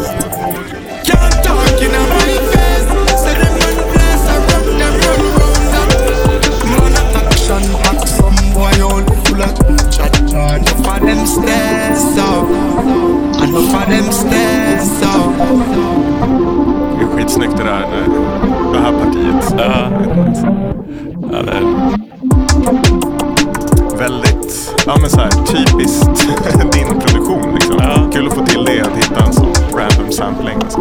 [1.07, 2.87] Can't talk in my face,
[3.23, 5.89] say them man place I run them run round that.
[6.71, 9.53] Man action back some boy all full of
[9.95, 10.13] chat.
[10.35, 12.47] Enough of them stairs up,
[13.43, 15.31] enough of them stairs up.
[16.97, 17.85] Det är skitsnyggt det där.
[18.73, 19.55] Det här partiet.
[19.57, 19.91] Ja,
[21.31, 21.63] ja, det är,
[22.21, 22.44] Väldigt,
[24.85, 27.53] ja men så här, typiskt din produktion.
[27.53, 27.77] Liksom.
[27.79, 28.09] Ja.
[28.13, 30.55] Kul att få till det, att hitta en sån random sampling.
[30.61, 30.79] Alltså.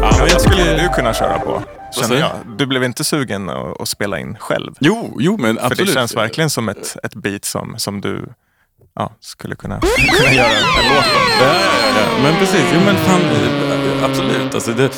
[0.00, 1.62] Ja, men det skulle du kunna köra på,
[2.00, 2.30] känner jag.
[2.58, 4.74] Du blev inte sugen att, att spela in själv?
[4.80, 5.78] Jo, jo, men absolut.
[5.78, 8.26] För det känns verkligen som ett, ett beat som, som du
[8.94, 11.06] ja, skulle kunna, kunna göra en låt.
[11.40, 12.22] Ja, ja, ja.
[12.22, 12.64] Men precis.
[12.74, 14.54] Jo, men fan, eh, absolut.
[14.54, 14.92] Alltså, det,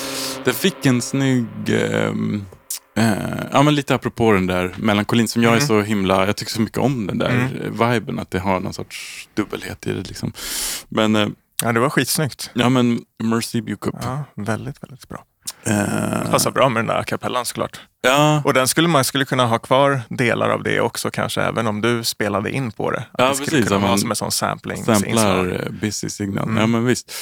[0.44, 1.46] det fick en snygg...
[1.68, 2.44] ehm,
[2.96, 3.06] eh,
[3.52, 6.26] ja, men lite apropå den där melankolin som jag är så himla...
[6.26, 8.18] Jag tycker så mycket om den där eh, viben.
[8.18, 10.08] Att det har någon sorts dubbelhet i det.
[10.08, 10.32] Liksom.
[10.88, 11.28] Men, eh,
[11.62, 12.50] Ja, det var skitsnyggt.
[12.54, 13.94] ja, men Mercy Bukup.
[14.02, 15.24] Ja, väldigt, väldigt bra.
[15.66, 17.80] Eh, Passar bra med den där kapellan såklart.
[18.06, 21.66] Ja, Och den skulle man skulle kunna ha kvar delar av det också kanske, även
[21.66, 22.98] om du spelade in på det.
[22.98, 24.84] Att Ja, det skulle precis, kunna vara som en sån sampling.
[24.84, 26.44] samplar Busy Signal.
[26.44, 26.56] Mm.
[26.56, 27.12] Ja, men visst.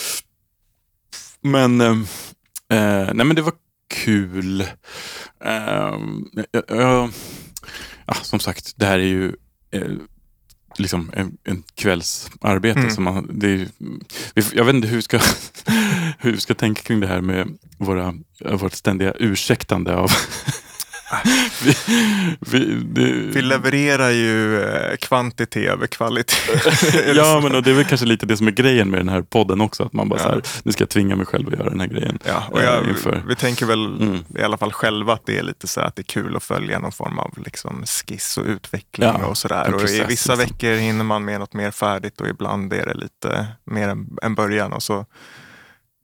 [1.40, 1.90] Men, eh,
[2.78, 3.52] eh, nej, men det var
[3.94, 4.60] kul.
[5.44, 5.98] Eh,
[6.68, 7.10] jag,
[8.06, 9.32] ja, som sagt, det här är ju
[9.70, 9.82] eh,
[10.78, 12.78] liksom en, en kvällsarbete.
[12.80, 12.90] Mm.
[12.90, 13.68] Som man, det är,
[14.54, 15.20] jag vet inte hur vi ska,
[16.18, 18.14] hur vi ska tänka kring det här med våra,
[18.52, 20.10] vårt ständiga ursäktande av
[21.64, 21.76] vi,
[22.40, 26.36] vi, det, Vi levererar ju eh, kvantitet över kvalitet.
[27.14, 29.22] Ja, men och det är väl kanske lite det som är grejen med den här
[29.22, 29.82] podden också.
[29.84, 30.22] Att man bara Ja.
[30.24, 32.18] så här, nu ska jag tvinga mig själv att göra den här grejen.
[32.24, 33.22] Ja, och eh, jag, inför.
[33.28, 34.24] vi tänker väl Mm.
[34.38, 36.42] i alla fall själva att det är lite så här att det är kul att
[36.42, 39.64] följa någon form av liksom skiss och utveckling Ja, och sådär.
[39.64, 40.38] en Och i vissa liksom.
[40.38, 44.34] veckor hinner man med något mer färdigt och ibland är det lite mer än, än
[44.34, 44.72] början.
[44.72, 45.06] Och så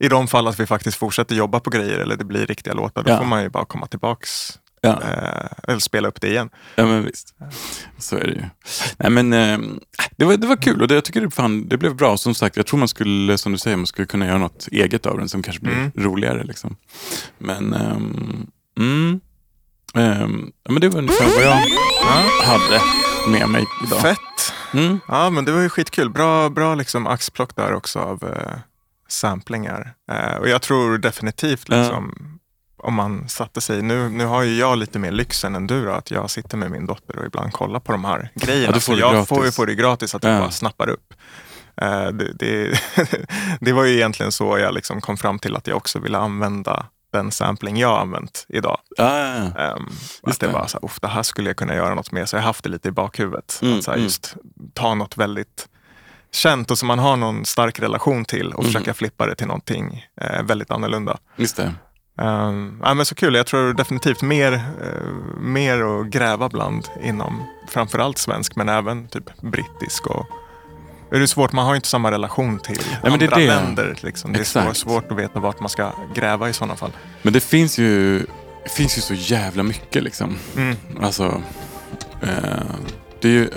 [0.05, 3.03] i de fall att vi faktiskt fortsätter jobba på grejer eller det blir riktiga låtar,
[3.03, 3.19] då Ja.
[3.19, 4.91] får man ju bara komma tillbaks Ja.
[5.03, 6.51] eh, eller spela upp det igen.
[6.77, 7.35] Ja, men visst.
[7.99, 8.43] Så är det ju.
[8.99, 9.59] Nej, men, eh,
[10.17, 12.17] det, var, det var kul och det, jag tycker det, fan, det blev bra.
[12.17, 15.07] Som sagt, jag tror man skulle, som du säger, man skulle kunna göra något eget
[15.07, 15.91] av den som kanske blir Mm.
[15.97, 16.45] roligare.
[16.45, 16.77] Liksom.
[17.39, 18.47] Men, ehm,
[18.79, 19.21] mm,
[19.93, 20.27] ja,
[20.73, 21.57] men det var ungefär vad jag
[22.45, 22.81] hade
[23.29, 24.01] med mig idag.
[24.01, 24.19] Fett!
[24.75, 25.01] Mm.
[25.09, 26.11] Ja, men det var ju skitkul.
[26.11, 28.59] Bra, bra liksom axplock där också av eh,
[29.09, 29.95] samplingar.
[30.13, 31.77] Eh, och jag tror definitivt Ja.
[31.81, 32.15] liksom,
[32.83, 35.93] om man satte sig, nu, nu har ju jag lite mer lyxen än du då,
[35.93, 38.67] att jag sitter med min dotter och ibland kollar på de här grejerna.
[38.67, 39.29] Ja, du får jag gratis.
[39.29, 40.39] får ju få det gratis, att jag Ja.
[40.41, 41.15] bara snappar upp.
[41.77, 42.81] Eh, det, det,
[43.61, 46.87] det var ju egentligen så jag liksom kom fram till att jag också ville använda
[47.13, 48.79] den sampling jag har använt idag.
[48.97, 49.75] Ja, ja, ja.
[49.77, 49.91] Um,
[50.23, 52.29] att det var så här, "Uff, det här skulle jag kunna göra något med.
[52.29, 53.59] Så jag har haft det lite i bakhuvudet.
[53.63, 54.05] Mm, att så här, mm.
[54.05, 54.37] just
[54.75, 55.69] ta något väldigt
[56.33, 58.73] känt och som man har någon stark relation till och Mm.
[58.73, 61.19] försöka flippa det till någonting eh, väldigt annorlunda.
[61.37, 61.75] Just det.
[62.17, 67.43] Um, ja, men så kul, jag tror definitivt mer, eh, mer att gräva bland inom
[67.69, 70.07] framförallt svensk men även typ brittisk.
[70.07, 70.27] Och,
[71.11, 73.47] det är svårt, man har ju inte samma relation till det är andra det.
[73.47, 73.99] länder.
[74.03, 74.33] Liksom.
[74.33, 76.93] Det är svårt att veta vart man ska gräva i sådana fall.
[77.23, 78.19] Men det finns ju,
[78.65, 80.37] det finns ju så jävla mycket liksom.
[80.57, 80.77] Mm.
[81.03, 81.43] Alltså,
[82.23, 82.65] eh,
[83.21, 83.51] det är ju...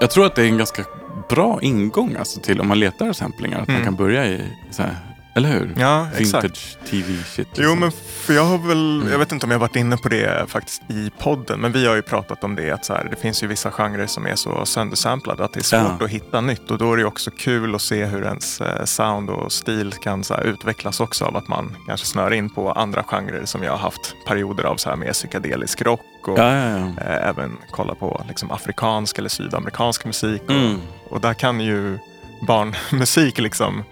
[0.00, 0.84] Jag tror att det är en ganska
[1.28, 3.60] bra ingång alltså, till om man letar samplingar.
[3.60, 3.86] Att man Mm.
[3.86, 4.96] kan börja i så här,
[5.36, 5.74] Eller hur?
[5.78, 6.06] Ja.
[6.18, 7.48] Vintage TV-shit.
[7.54, 7.80] Jo, liksom.
[7.80, 7.90] men
[8.26, 9.12] för jag har väl, Mm.
[9.12, 11.94] jag vet inte om jag varit inne på det faktiskt i podden, men vi har
[11.94, 14.66] ju pratat om det att så här, det finns ju vissa genrer som är så
[14.66, 16.04] söndersamplade att det är svårt Ja.
[16.04, 18.84] att hitta nytt och då är det ju också kul att se hur ens eh,
[18.84, 22.72] sound och stil kan så här, utvecklas också av att man kanske snör in på
[22.72, 26.52] andra genrer som jag har haft perioder av så här mer psykedelisk rock och ja,
[26.54, 26.76] ja.
[26.76, 30.42] eh, även kolla på liksom, afrikansk eller sydamerikansk musik.
[30.44, 30.78] Och, Mm.
[31.10, 31.98] och där kan ju
[32.46, 33.84] barnmusik liksom,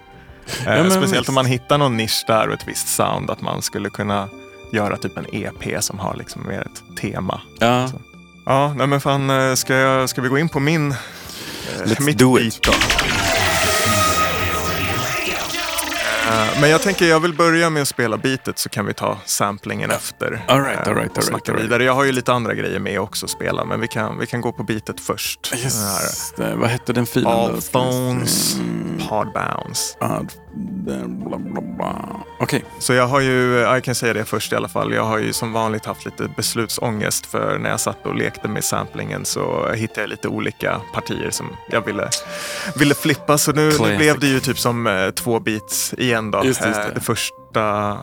[0.61, 3.63] eh, men speciellt om man hittar någon nisch där och ett visst sound, att man
[3.63, 4.29] skulle kunna
[4.73, 7.41] göra typ en EP som har liksom mer ett tema.
[7.59, 7.89] ja.
[7.89, 8.01] Så.
[8.47, 10.97] Ja, nej men fan, eh, ska, jag, ska vi gå in på min, eh,
[11.85, 12.63] Let's mitt do beat it.
[12.63, 12.73] då?
[16.35, 19.19] Eh, Men jag tänker jag vill börja med att spela beatet så kan vi ta
[19.25, 20.45] samplingen efter.
[20.49, 21.65] All right, eh, all right, och all snacka right, all right.
[21.67, 21.85] vidare.
[21.85, 24.41] Jag har ju lite andra grejer med också att spela men vi kan, vi kan
[24.41, 25.53] gå på beatet först.
[25.57, 26.35] Yes.
[26.37, 27.33] Vad hette den filen?
[27.33, 28.99] All phones, Mm.
[29.09, 29.97] podbounce.
[30.01, 30.29] All-
[32.41, 32.65] Okej.
[32.79, 35.33] Så jag har ju, jag kan säga det först i alla fall, jag har ju
[35.33, 40.01] som vanligt haft lite beslutsångest för när jag satt och lekte med samplingen så hittade
[40.01, 42.09] jag lite olika partier som jag ville,
[42.77, 43.39] ville flippa.
[43.39, 46.45] Så nu, nu blev det ju typ som eh, två beats igen då.
[46.45, 46.93] Just just Eh, det.
[46.95, 47.01] det
[47.61, 47.99] första,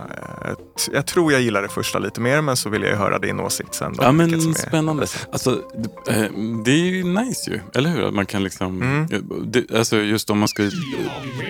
[0.92, 3.74] jag tror jag gillar det första lite mer men så vill jag höra din åsikt
[3.76, 3.94] sen.
[3.94, 5.06] Då, Ja men är spännande.
[5.32, 5.62] Alltså,
[6.06, 6.32] det, eh,
[6.66, 8.08] det är ju nice ju, eller hur?
[8.08, 9.08] Att man kan liksom, Mm.
[9.46, 10.70] det, alltså just om man ska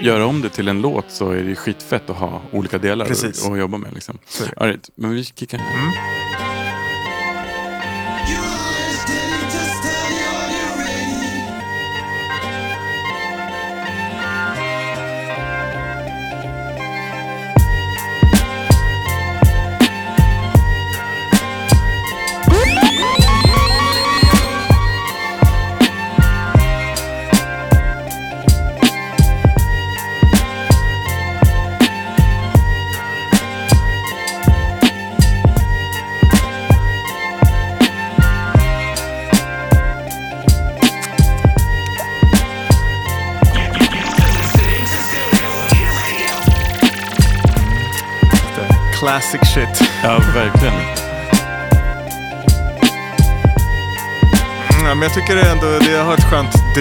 [0.02, 3.58] göra om det till en låt så är det skitfett att ha olika delar att,
[3.58, 3.94] jobba med.
[3.94, 4.18] Liksom.
[4.58, 5.58] Right, men vi kickar.
[5.58, 6.51] Mm.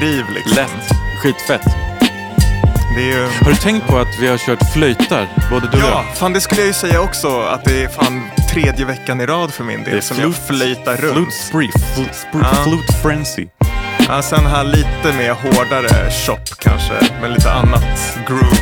[0.00, 0.24] Driv.
[0.34, 0.56] Liksom.
[0.56, 0.90] Lätt.
[1.22, 1.62] Skitfett.
[2.96, 3.22] Det är ju...
[3.44, 6.16] Har du tänkt på att vi har kört flöjtar, både du och Ja, jag?
[6.16, 9.52] fan det skulle jag ju säga också att det är fan tredje veckan i rad
[9.54, 11.14] för min del som jag flöjtar runt.
[11.14, 12.64] Flute spree, flute, spree, Ja.
[12.64, 13.46] flute frenzy.
[14.08, 18.56] Ja, sen här lite mer hårdare shop kanske, med lite annat groove.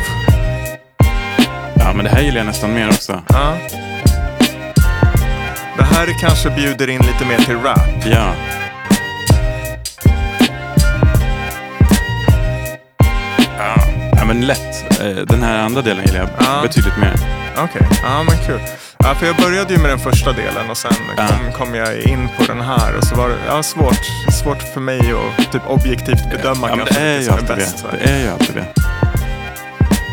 [1.75, 3.21] Ja, men det här gillar jag nästan mer också.
[3.29, 3.57] Ja.
[5.77, 7.79] Det här kanske bjuder in lite mer till rap.
[8.05, 8.11] Ja.
[8.11, 8.33] Ja,
[14.33, 15.01] men lätt.
[15.01, 16.61] Eh, Den här andra delen gillar jag Ja.
[16.61, 17.13] betydligt mer.
[17.57, 18.59] Okej, ja men kul.
[18.97, 21.27] Ja, för jag började ju med den första delen och sen Ja.
[21.27, 23.99] kom, kom jag in på den här och så var det ja, svårt,
[24.43, 27.85] svårt för mig att typ objektivt bedöma Ja, men det är ju alltid bäst.
[27.91, 27.97] det.
[28.03, 28.65] Det är ju alltid det.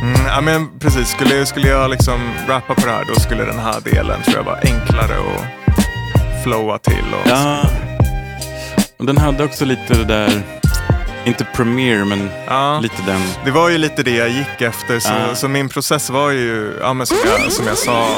[0.03, 1.09] Mm, ja, men precis.
[1.11, 4.45] Skulle, skulle jag liksom rappa på det här då skulle den här delen tror jag
[4.45, 7.05] vara enklare att flowa till.
[7.23, 7.59] Och Ja.
[8.99, 10.43] Och den hade också lite det där,
[11.27, 12.79] inte Premiere, men Ja.
[12.83, 13.21] lite den.
[13.45, 15.01] Det var ju lite det jag gick efter.
[15.01, 15.35] Så, Ja.
[15.35, 18.09] så min process var ju, ja, men som, jag, som jag sa,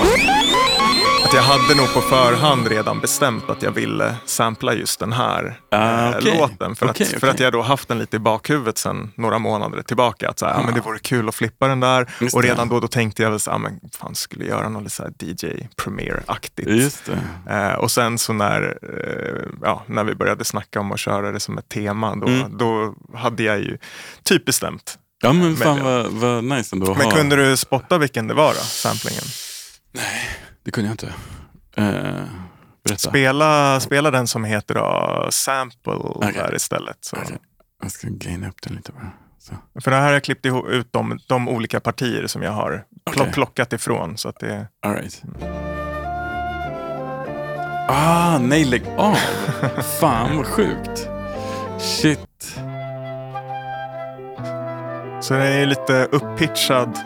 [1.29, 5.61] att jag hade nog på förhand redan bestämt att jag ville sampla just den här
[5.71, 6.39] Ah, eh, okej.
[6.39, 6.77] låten.
[6.77, 7.31] För, Okej, att, för okej.
[7.31, 10.29] att jag då haft den lite i bakhuvudet sedan några månader tillbaka.
[10.31, 12.11] Att så här, ja, men det vore kul att flippa den där.
[12.21, 12.49] Just och det.
[12.49, 15.03] redan då, då tänkte jag väl så här, men fan skulle jag göra något så
[15.21, 17.11] DJ Premiere-aktigt.
[17.51, 21.41] Eh, och sen så när, eh, ja, när vi började snacka om att köra det
[21.41, 22.57] som ett tema, då, Mm.
[22.59, 23.79] då hade jag ju
[24.23, 24.99] typ bestämt.
[25.23, 27.13] Ja men fan Men- vad, vad nice ändå att Men ha.
[27.17, 29.25] kunde du spotta vilken det var då, samplingen?
[30.69, 31.07] Det kunde jag inte.
[31.77, 32.25] Eh,
[32.85, 33.09] berätta.
[33.11, 36.33] Spela, spela den som heter då Sample Okej.
[36.33, 36.97] där istället.
[37.01, 37.17] Så.
[37.17, 37.37] Okej.
[37.83, 39.11] Jag ska gaina upp den lite bara.
[39.39, 39.55] Så.
[39.81, 42.85] För det här har jag klippt ihop, ut de, de olika partier som jag har
[43.11, 43.33] pl- Okej.
[43.33, 44.17] plockat ifrån.
[44.19, 45.23] Så att det, All right.
[47.89, 49.15] Ah, nej lägg av.
[50.01, 51.09] Fan vad sjukt.
[51.79, 52.55] Shit.
[55.23, 56.99] så den är lite upppitchad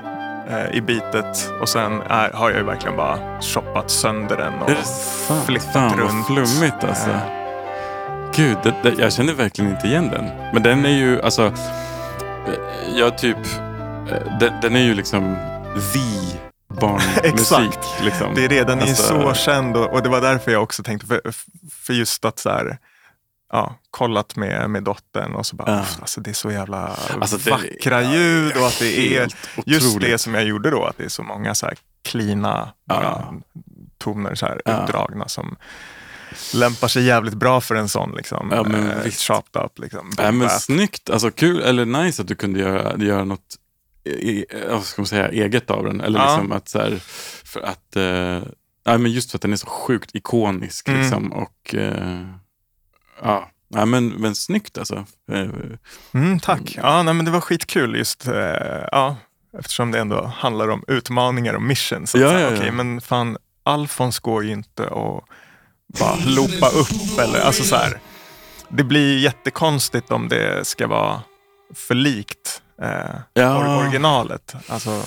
[0.51, 4.87] eh, i bitet och sen är, har jag ju verkligen bara shoppat sönder den och
[4.87, 5.45] sant?
[5.47, 6.13] flippat Fan runt.
[6.13, 7.11] vad flummigt alltså.
[7.11, 7.19] Eh,
[8.35, 10.25] Gud, det, det, jag känner verkligen inte igen den.
[10.53, 13.37] Men den är ju, alltså, eh, jag typ,
[14.11, 15.37] eh, den, den är ju liksom
[15.93, 16.39] the
[16.81, 17.79] barnmusik.
[18.03, 18.35] Liksom.
[18.35, 20.83] Det är det, den är Alltså- så känd och, och det var därför jag också
[20.83, 21.21] tänkte, för,
[21.85, 22.79] för just att så här,
[23.53, 25.81] ja, kollat med, med dottern och så bara, Ja.
[25.83, 29.29] "Uff, alltså det är så jävla Alltså, det- vackra ljud och att det är
[29.67, 30.11] just otroligt.
[30.11, 31.75] det som jag gjorde då, att det är så många så här
[32.05, 33.35] klina Ja.
[33.99, 34.85] toner så här Ja.
[34.85, 35.57] utdragna som
[36.55, 39.79] lämpar sig jävligt bra för en sån liksom, Ja, men eh, chopped up.
[39.79, 43.57] Liksom, Nej, men snyggt, alltså kul, eller nice att du kunde göra, göra något
[44.05, 46.01] e- e- vad ska man säga, eget av den.
[46.01, 46.27] Eller Ja.
[46.35, 46.99] liksom att så här,
[47.45, 48.49] för att, eh,
[48.85, 50.89] ja, men just för att den är så sjukt ikonisk.
[50.89, 51.01] Mm.
[51.01, 52.27] Liksom, och eh,
[53.23, 55.05] ja, ja men, men snyggt alltså.
[55.33, 55.49] Eh,
[56.13, 56.75] Mm, tack.
[56.77, 58.35] Ja, nej, men det var skitkul just, eh,
[58.93, 59.17] ja,
[59.59, 62.11] eftersom det ändå handlar om utmaningar och missions.
[62.11, 62.57] Så Ja, säga, ja, ja.
[62.57, 65.25] Okej, men fan, Alfons går ju inte att
[66.01, 68.01] bara loopa upp eller, alltså så här.
[68.69, 71.23] Det blir jättekonstigt om det ska vara
[71.75, 72.89] för likt eh,
[73.35, 73.43] Ja.
[73.59, 74.55] or- originalet.
[74.69, 75.03] Alltså,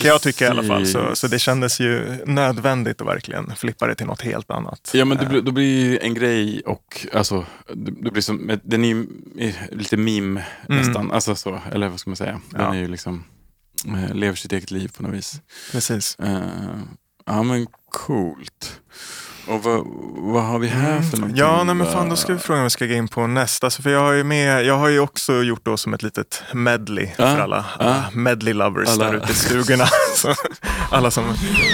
[0.00, 0.86] kan jag tycka i alla fall.
[0.86, 1.18] Så, Precis.
[1.18, 4.90] så det kändes ju nödvändigt att verkligen flippa det till något helt annat.
[4.94, 8.58] Ja men det, Eh, blir- då blir ju en grej och alltså, det, blir som,
[8.62, 9.06] den är ju
[9.72, 11.10] lite meme nästan.
[11.12, 12.40] Alltså så, eller vad ska man säga.
[12.50, 12.72] Den Mm.
[12.72, 12.78] Ja.
[12.78, 13.24] är ju liksom,
[13.86, 15.40] eh, lever sitt eget liv på något vis.
[15.72, 16.16] Precis.
[16.18, 16.40] Eh,
[17.26, 18.80] ja men coolt.
[19.46, 19.86] Och vad,
[20.16, 21.22] vad har vi här för någonting?
[21.24, 21.36] Mm.
[21.36, 23.70] Ja, nej, men fan, då ska vi fråga om vi ska gå in på nästa.
[23.70, 26.42] Så för jag har ju med, jag har ju också gjort då som ett litet
[26.54, 29.84] medley Ja, för alla, alla medley lovers Alla- där ute i stugorna.
[30.90, 31.24] alla som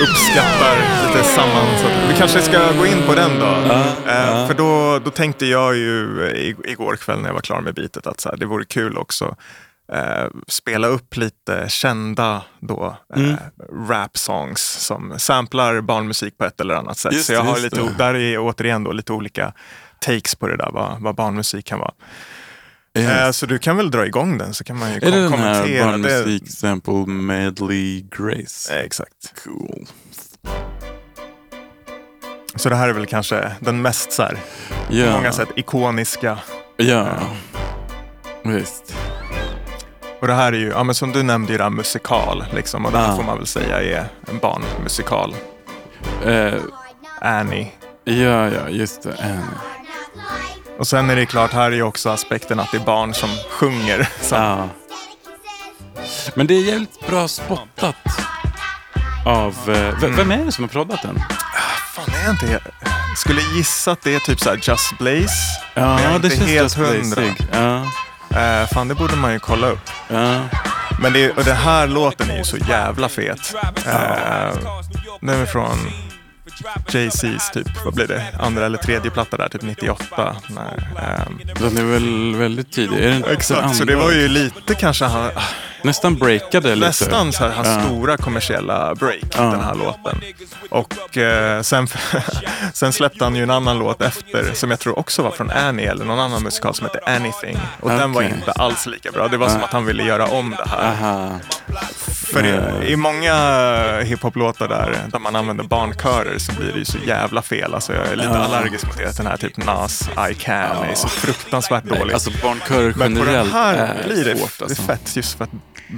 [0.02, 1.66] uppskattar lite samman.
[1.82, 3.46] Så vi kanske ska gå in på den då.
[3.46, 8.06] Eh, För då, då tänkte jag ju igår kväll när jag var klar med bitet
[8.06, 9.36] att så här, det vore kul också
[9.92, 13.36] eh, spela upp lite kända då, eh, Mm.
[13.88, 17.12] rap songs som samplar barnmusik på ett eller annat sätt.
[17.12, 17.94] Just så jag har lite, det.
[17.98, 19.52] där är återigen då lite olika
[20.00, 21.92] takes på det där, vad, vad barnmusik kan vara.
[22.98, 23.10] Yes.
[23.10, 25.12] Eh, så du kan väl dra igång den så kan man ju är det kom-
[25.12, 25.84] den här kommentera.
[25.86, 28.74] barnmusik sample medley Grace?
[28.78, 29.42] Eh, exakt.
[29.44, 29.86] Cool.
[32.54, 34.32] Så det här är väl kanske den mest så här,
[34.88, 36.38] på Ja, många sätt ikoniska.
[36.76, 37.06] ja.
[38.44, 38.94] visst.
[40.26, 42.44] Och det här är ju, ja, men som du nämnde, ju det här musikal.
[42.54, 43.16] Liksom, och det här Ja.
[43.16, 45.34] får man väl säga är en barnmusikal.
[46.24, 46.54] Eh,
[47.20, 47.72] Annie.
[48.04, 49.16] ja, ja, just det.
[49.22, 49.40] Annie.
[50.78, 53.28] Och sen är det klart, här är ju också aspekten att det är barn som
[53.50, 54.08] sjunger.
[54.20, 54.68] Så, Ja.
[56.34, 57.96] Men det är jävligt bra spottat.
[59.26, 60.16] Av, eh, Mm.
[60.16, 61.22] Vem är det som har proddat den?
[61.94, 62.60] Fan, är jag inte...
[63.16, 65.60] Skulle gissa att det är typ så här Just Blaze.
[65.74, 67.22] Ja, det känns helt Just hundra.
[67.52, 67.84] Ja,
[68.36, 69.90] Eh, fan, det borde man ju kolla upp.
[70.08, 70.40] ja.
[71.00, 73.54] Men det, och den här låten är ju så jävla fet.
[73.86, 74.58] Eh,
[75.20, 75.78] den är från
[76.86, 80.36] Jay-Z's typ, vad blir det, andra eller tredje platta där, typ 98.
[80.48, 82.98] När, ehm, Den är väl väldigt tidig.
[82.98, 85.30] Är det inte exakt, så det var ju lite kanske han,
[85.86, 86.86] Nästan breakade lite.
[86.86, 87.82] nästan så här, hans Ja.
[87.84, 89.42] stora kommersiella break, Ja.
[89.42, 90.20] den här låten.
[90.70, 91.88] Och eh, sen,
[92.72, 95.86] sen släppte han ju en annan låt efter, som jag tror också var från Annie,
[95.86, 97.58] eller någon annan musikal som heter Anything.
[97.80, 99.28] Och den var inte alls lika bra.
[99.28, 100.92] Det var som att han ville göra om det här.
[100.92, 101.40] Aha.
[102.32, 103.32] För i, i många
[104.02, 107.74] hiphop-låtar där, där man använder barnkörer så blir det ju så jävla fel.
[107.74, 108.36] Alltså jag är lite Ja.
[108.38, 109.16] allergisk mot det.
[109.16, 112.14] Den här typ Nas, I can är så fruktansvärt dålig.
[112.14, 114.62] Alltså barnkörer Men på den generellt här är blir det, svårt.
[114.62, 114.82] Alltså.
[114.86, 115.50] det är fett just för att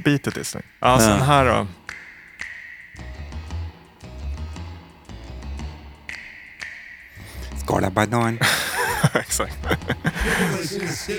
[0.04, 0.66] beatet är snyggt.
[0.80, 1.24] Ja, sen Ja.
[1.24, 1.66] här då.
[7.64, 8.38] Skala banan.
[9.14, 9.56] Exakt.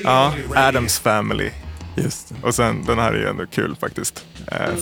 [0.03, 1.51] ja, Adams Family.
[2.04, 2.36] Just det.
[2.47, 4.26] Och sen den här är ju ändå kul faktiskt.
[4.52, 4.74] Eh.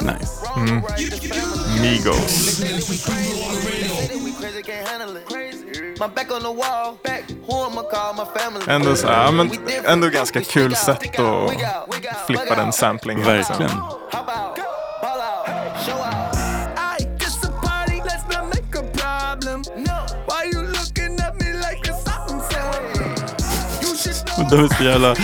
[0.00, 0.44] Nice.
[0.54, 0.82] Family.
[1.80, 2.60] Migos.
[8.68, 9.50] Ändå, så, ja, men
[9.84, 11.52] ändå ganska kul sätt att
[12.26, 13.24] flippa den samplingen.
[13.24, 13.70] Verkligen.
[13.70, 14.67] How
[24.56, 25.14] De är så jävla,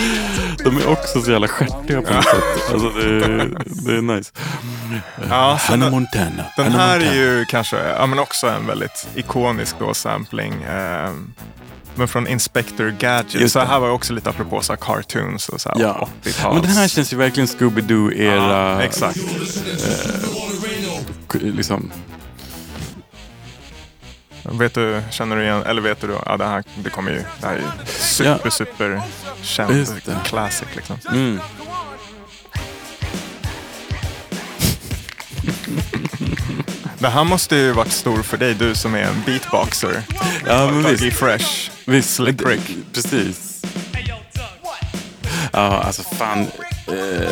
[0.63, 2.73] de är också så jävla stjärtiga på något sätt.
[2.73, 4.31] Alltså det, är- det är nice.
[5.29, 6.45] Ja, Hannah Montana.
[6.57, 7.15] Den Hannah här är Montana.
[7.15, 10.53] ju kanske ja, men också en väldigt ikonisk då sampling.
[10.63, 11.09] Eh,
[11.97, 13.33] men från Inspector Gadget.
[13.41, 16.07] Just Så här var ju också lite apropå så här cartoons och så här Ja.
[16.23, 16.53] 80-tals.
[16.53, 18.75] Men den här känns ju verkligen Scooby-Doo-era.
[18.75, 19.17] Ja, exakt.
[21.27, 21.91] k- Liksom.
[24.51, 27.47] Vet du, känner du igen, eller vet du ja det här, det kommer ju, det
[27.47, 28.49] här är ju super, Ja.
[28.51, 29.01] super
[29.41, 29.87] känd
[30.25, 30.97] classic liksom.
[31.11, 31.39] Mm.
[36.99, 40.01] Det här måste ju varit stor för dig, du som är en beatboxer.
[40.45, 41.17] Ja, men visst.
[41.19, 41.71] Fresh.
[41.85, 42.19] visst.
[42.93, 43.61] Precis.
[45.53, 46.39] Ja, alltså fan.
[46.87, 47.29] Eh,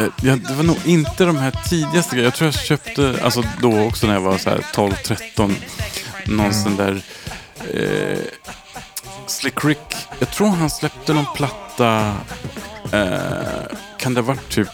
[0.00, 2.26] Eh, ja, det var nog inte de här tidigaste grejerna.
[2.26, 5.54] Jag tror jag köpte, alltså då också när jag var så här 12-13,
[6.26, 7.02] någon sån där
[7.72, 8.18] eh,
[9.26, 9.96] Slick Rick.
[10.18, 12.14] Jag tror han släppte någon platta,
[12.92, 14.68] eh, kan det ha varit typ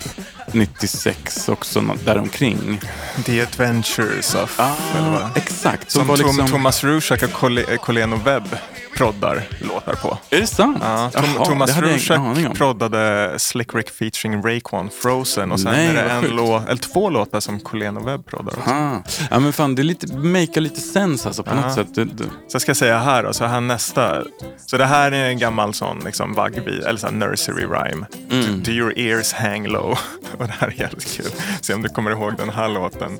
[0.52, 2.80] 96 också, däromkring.
[3.24, 4.58] The Adventures of...
[4.58, 5.30] vad?
[5.36, 5.90] exakt.
[5.90, 8.56] Som Tom, liksom- Thomas Rushak och Cole- Coleno Webb
[8.96, 10.18] proddar låtar på.
[10.30, 10.78] Är det sant?
[10.80, 12.52] Ja, Tom, Jaha, Thomas Rushak om.
[12.54, 17.10] proddade Slick Rick featuring Rayquan, Frozen och sen Nej, är det en låt, eller två
[17.10, 18.70] låtar som Coleno Webb proddar också.
[18.70, 19.02] Ah.
[19.30, 21.60] Ja men fan, det är lite, make lite sens alltså på Ja.
[21.60, 21.94] något sätt.
[21.94, 24.22] Det, det, Så jag ska säga här då, så här nästa.
[24.66, 28.06] Så det här är en gammal sån liksom vaggbi, eller så nursery rhyme.
[28.30, 28.46] Mm.
[28.46, 29.98] Do, do your ears hang low?
[30.38, 31.30] Och det här är jävligt kul.
[31.60, 33.18] Se om du kommer ihåg den här låten.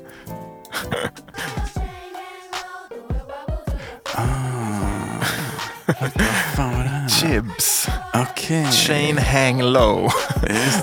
[6.55, 7.33] fan vad det här?
[7.33, 7.87] Jibs.
[8.13, 8.65] Okej.
[8.71, 10.11] Chain hang low.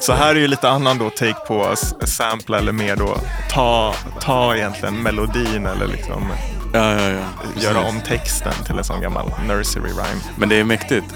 [0.00, 1.74] Så här är ju lite annan då take på
[2.04, 3.16] sample eller mer då
[3.50, 6.28] ta, ta egentligen melodin eller liksom
[6.72, 7.26] Ja, ja, ja.
[7.62, 10.20] göra om texten till en sån gammal nursery rhyme.
[10.36, 11.06] Men det är mäktigt.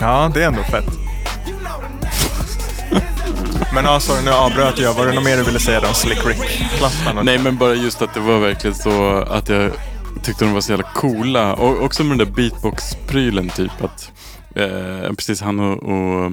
[0.00, 1.05] Ja, det är ändå fett.
[3.76, 4.94] Men ja, sorry, nu avbröt jag.
[4.94, 7.24] Var det något mer du ville säga om Slick Rick-plattan?
[7.24, 9.72] Nej men bara just att det var verkligen så att jag
[10.22, 11.54] tyckte de var så jävla coola.
[11.54, 13.84] Och också med den där beatbox-prylen typ.
[13.84, 14.12] Att,
[14.54, 16.32] eh, precis han och, och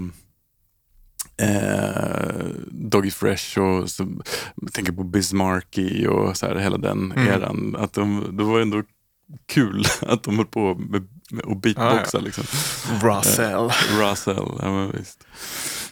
[1.46, 4.08] eh, Doggy Fresh och så,
[4.72, 7.28] tänker på Bismarcky och så här, hela den Mm.
[7.28, 7.76] eran.
[7.80, 8.84] Att de, det var ändå
[9.54, 12.44] kul att de höll på med, med och beatboxa Ja, liksom.
[13.02, 13.72] Russell.
[14.00, 15.28] Russell, ja men visst.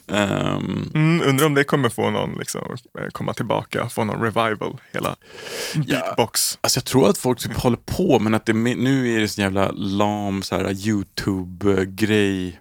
[0.07, 2.61] Ehm, Mm, undrar om det kommer få någon liksom,
[2.99, 5.15] eh, komma tillbaka, få någon revival, hela
[5.75, 6.57] beatbox.
[6.61, 9.41] Alltså jag tror att folk typ håller på men att det, nu är det så
[9.41, 12.59] jävla lam så här YouTube-grej.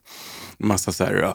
[0.59, 1.35] Massa så här...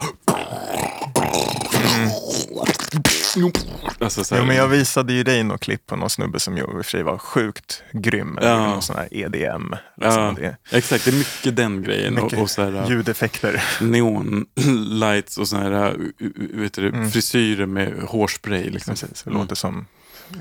[3.99, 6.65] Alltså Jo, men jag visade ju dig något klipp på någon snubbe som ju i
[6.65, 8.37] och för sig var sjukt grym.
[8.41, 8.67] Ja.
[8.67, 9.75] Någon sån här EDM.
[9.97, 12.13] Liksom ja, det, exakt, det är mycket den grejen.
[12.13, 13.63] mycket och, och så här, ljudeffekter.
[13.81, 14.45] neon
[14.89, 16.07] lights och så här, uh,
[16.53, 18.69] vet du, frisyrer med hårspray.
[18.69, 18.91] Liksom.
[18.91, 19.85] Precis, det låter som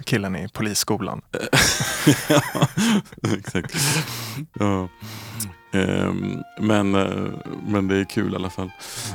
[0.05, 1.21] killen i polisskolan.
[2.29, 2.69] ja,
[3.39, 3.77] exakt.
[4.59, 4.89] Ja.
[5.75, 7.31] Ehm, men, eh,
[7.67, 8.71] men det är kul i alla fall.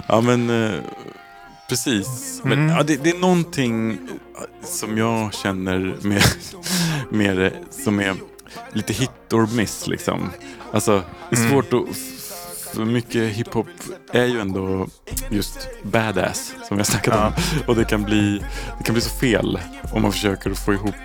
[0.08, 0.82] Ja men eh,
[1.70, 2.42] precis.
[2.44, 2.70] Men, Mm.
[2.76, 3.98] ja, det, det är någonting eh,
[4.68, 6.24] som jag känner med,
[7.10, 7.54] med det
[7.84, 8.16] som är
[8.74, 10.30] lite hit or miss liksom.
[10.72, 11.52] Alltså det är Mm.
[11.52, 11.96] svårt att
[12.74, 13.68] för mycket hiphop
[14.12, 14.88] är ju ändå
[15.30, 17.32] just badass som jag snackat om.
[17.68, 18.42] Och det kan, bli,
[18.78, 19.60] det kan bli så fel
[19.94, 20.96] om man försöker få ihop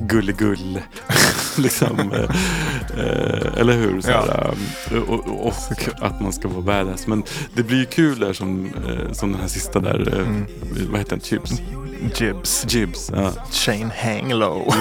[0.00, 0.80] gulligull.
[1.56, 2.20] liksom, eh,
[3.04, 4.00] eh, eller hur?
[4.00, 4.54] Så här,
[4.90, 5.54] eh, och, och,
[6.00, 7.06] att man ska vara badass.
[7.06, 7.22] Men
[7.54, 10.26] det blir ju kul där som, eh, som den här sista där, eh,
[10.90, 11.20] vad heter den?
[11.20, 11.62] Chips?
[12.20, 12.66] Jibs.
[12.68, 13.10] Jibs.
[13.14, 13.32] Ja.
[13.52, 14.74] Chain hang low.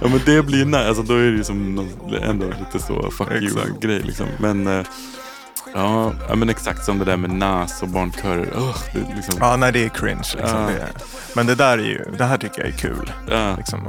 [0.00, 3.10] ja men det blir nice, alltså då är det ju som någon- ändå lite så
[3.10, 4.26] fuck you-grej liksom.
[4.38, 4.84] Men
[5.74, 8.42] ja, men exakt som det där med Nas och barnkörer.
[8.42, 10.16] Är liksom, Ja, nej det är cringe.
[10.18, 10.38] Liksom.
[10.60, 10.66] Ja.
[10.68, 10.90] Det är.
[11.34, 13.12] Men det där är ju, det här tycker jag är kul.
[13.30, 13.56] ja.
[13.56, 13.88] Liksom.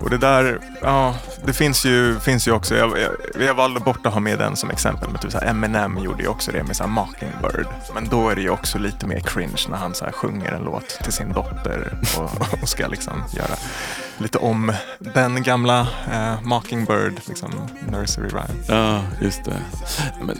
[0.00, 4.06] Och det där, ja, det finns ju, finns ju också, jag, jag, jag valde bort
[4.06, 6.62] att ha med den som exempel, men typ så här, Eminem gjorde ju också det
[6.62, 7.66] med så här Mockingbird.
[7.94, 10.62] Men då är det ju också lite mer cringe när han så här sjunger en
[10.62, 13.56] låt till sin dotter och, och ska liksom göra
[14.18, 15.80] lite om den gamla
[16.12, 17.50] eh, Mockingbird, liksom
[17.88, 18.64] nursery rhyme.
[18.68, 19.56] Ja, just det.
[20.22, 20.38] Men,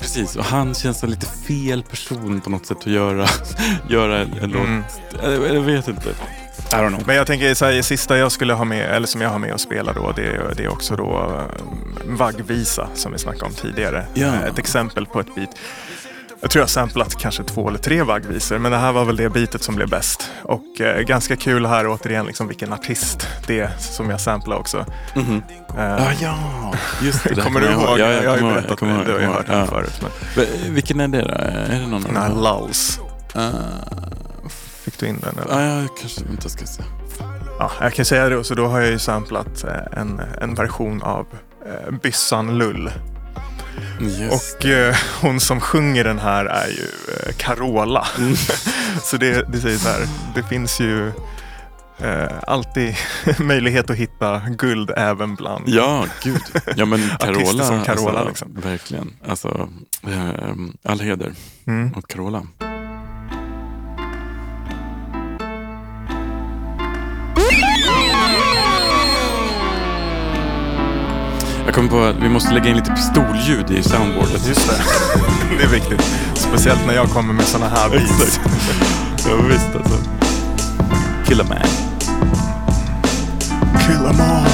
[0.00, 3.26] precis, och han känns som lite fel person på något sätt att göra,
[3.88, 4.66] göra en, en låt.
[4.66, 4.84] Mm.
[5.22, 6.14] Jag, jag vet inte.
[6.78, 7.02] I don't know.
[7.06, 9.38] Men jag tänker så här, det sista jag skulle ha med, eller som jag har
[9.38, 11.64] med och spela då, det, är- det är också då eh,
[12.04, 14.06] vaggvisa som vi snackade om tidigare.
[14.14, 14.26] Ja.
[14.26, 15.50] Eh, Ett exempel på ett beat.
[16.40, 19.16] Jag tror jag har samplat kanske två eller tre vaggvisor, men det här var väl
[19.16, 20.30] det bitet som blev bäst.
[20.42, 24.84] Och eh, ganska kul här återigen, liksom vilken artist det är som jag samplar också.
[25.14, 25.42] Mhm.
[25.78, 26.72] Eh, Ja, ja,
[27.02, 27.34] just det.
[27.34, 27.98] det kommer du jag ihåg?
[27.98, 29.68] Ja, jag, jag har ju berättat jag det, du har ju jag hört den ihåg.
[29.68, 30.02] förut.
[30.36, 31.28] Men, Vilken är det då?
[31.74, 32.28] Är det någon den här?
[32.60, 33.00] Lulls,
[33.34, 33.50] Ah,
[34.94, 35.38] fick du in den?
[35.38, 35.62] Eller?
[35.64, 36.82] Ja, jag kanske inte ska se.
[37.58, 41.02] Ja, jag kan säga det, så då har jag ju samplat eh, en, en version
[41.02, 41.26] av
[41.66, 42.90] eh, Byssan Lull.
[44.00, 44.58] Yes.
[44.60, 46.86] Och eh, hon som sjunger den här är ju
[47.26, 48.06] eh, Carola.
[48.18, 48.34] Mm.
[49.02, 51.08] så det, det säger så här, det finns ju
[51.98, 52.96] eh, alltid
[53.38, 56.42] möjlighet att hitta guld även bland Ja, gud.
[56.76, 57.64] Ja, men Carola.
[57.64, 58.48] som Carola, alltså, liksom.
[58.70, 59.12] Verkligen.
[59.28, 59.68] Alltså,
[60.06, 61.32] eh, all heder
[61.66, 61.94] Mm.
[61.96, 62.42] åt Carola.
[71.64, 74.48] Jag kommer på att vi måste lägga in lite pistolljud i soundboardet.
[74.48, 74.82] Just det.
[75.58, 76.02] det är viktigt.
[76.34, 78.40] Speciellt när jag kommer med såna här beats.
[79.28, 79.98] Ja, visst alltså.
[81.26, 81.58] Kill a man.
[83.86, 84.50] Kill them all.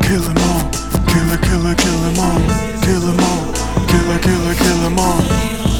[0.00, 0.60] Kill them all.
[1.08, 2.40] Killa, killa, kill them all.
[2.82, 3.54] Kill them all.
[3.88, 5.73] Killa, killa, kill them all.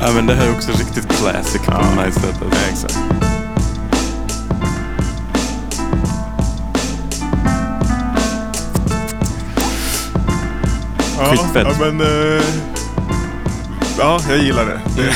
[0.00, 2.04] Ja, men det här är också riktigt classic på Ja.
[2.04, 2.34] nice sätt.
[2.42, 2.60] Alltså.
[2.70, 2.98] Exakt.
[11.18, 11.66] Ja, Skitfett.
[11.80, 12.00] Ja, men...
[12.00, 12.42] eh,
[13.98, 14.80] ja, jag gillar det.
[14.96, 15.14] Det,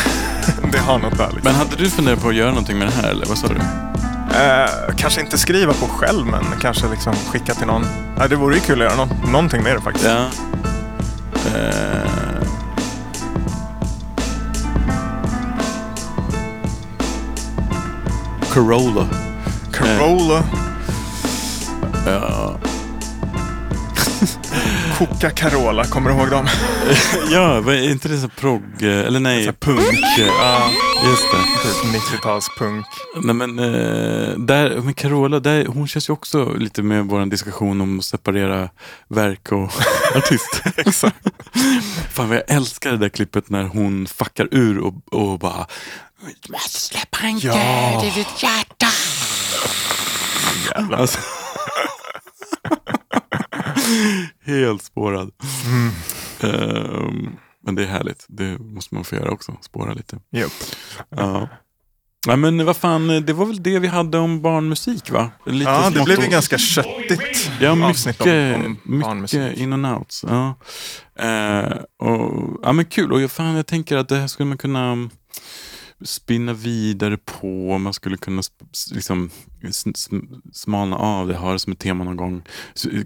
[0.72, 1.40] det har något där liksom.
[1.44, 3.54] Men hade du funderat på att göra någonting med det här eller vad sa du?
[4.38, 7.86] Eh, kanske inte skriva på själv, men kanske liksom skicka till någon.
[8.18, 10.06] Ja, det vore ju kul att göra nå- någonting med det faktiskt.
[10.06, 10.24] Ja.
[11.58, 12.29] Eh.
[18.50, 19.08] Corolla.
[19.72, 20.44] Corolla,
[22.06, 22.58] Ja.
[24.98, 26.46] Coca Carola, kommer du ihåg dem?
[27.30, 28.82] ja, är inte det så progg?
[28.82, 29.94] Eller nej, Så punk.
[30.18, 30.70] Ja,
[31.10, 31.68] just det.
[31.68, 32.84] Typ 90-talspunk.
[33.22, 37.80] Nej men, eh, där, men Carola, där, hon känns ju också lite med vår diskussion
[37.80, 38.68] om att separera
[39.08, 39.70] verk och
[40.16, 40.62] artist.
[40.76, 41.26] Exakt.
[42.10, 45.66] Fan vad jag älskar det där klippet när hon fuckar ur och, och bara
[46.46, 47.52] Du måste släppa en Ja.
[47.54, 48.86] död i ditt hjärta.
[50.96, 51.18] Alltså.
[54.44, 55.30] Helt spårad.
[56.42, 58.24] Ehm, men det är härligt.
[58.28, 59.56] Det måste man få göra också.
[59.60, 60.18] Spåra lite.
[60.30, 60.52] Japp.
[61.08, 61.48] Ja.
[62.26, 65.30] Ja, men vad fan, det var väl det vi hade om barnmusik va?
[65.46, 69.40] Lite Ja, det blev ju och- ganska köttigt Ja, mycket, om, om barnmusik.
[69.40, 70.24] mycket in and outs.
[70.28, 70.54] Ja.
[71.26, 73.12] Eh, och, ja, men kul.
[73.12, 75.10] Och jag, fan, jag tänker att det här skulle man kunna mm,
[76.02, 77.78] spinna vidare på.
[77.78, 78.42] Man skulle kunna
[78.92, 79.30] liksom,
[80.52, 82.42] smalna av det, ha det som ett tema någon gång.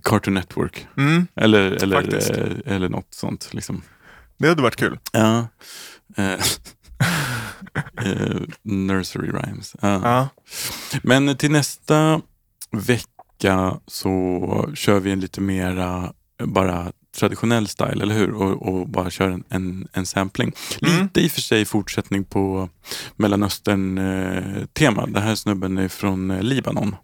[0.03, 0.87] Cartoon Network.
[0.97, 2.31] Mm, Eller, eller, Faktiskt.
[2.31, 3.55] eh, eller något sånt.
[3.55, 3.83] Liksom.
[4.39, 4.99] det hade varit kul.
[5.13, 5.47] Ja.
[6.17, 6.41] Eh,
[8.07, 9.77] eh, nursery rhymes.
[9.81, 10.01] Ja.
[10.05, 10.29] Ja.
[11.03, 12.21] Men till nästa
[12.71, 16.13] vecka så kör vi en lite mera
[16.45, 18.31] bara traditionell style, eller hur?
[18.35, 20.53] Och, och bara kör en, en, en sampling.
[20.83, 21.03] Mm.
[21.03, 22.69] Lite i och för sig fortsättning på
[23.17, 25.07] Mellanöstern-tema.
[25.07, 26.97] Den här snubben är från eh, Libanon.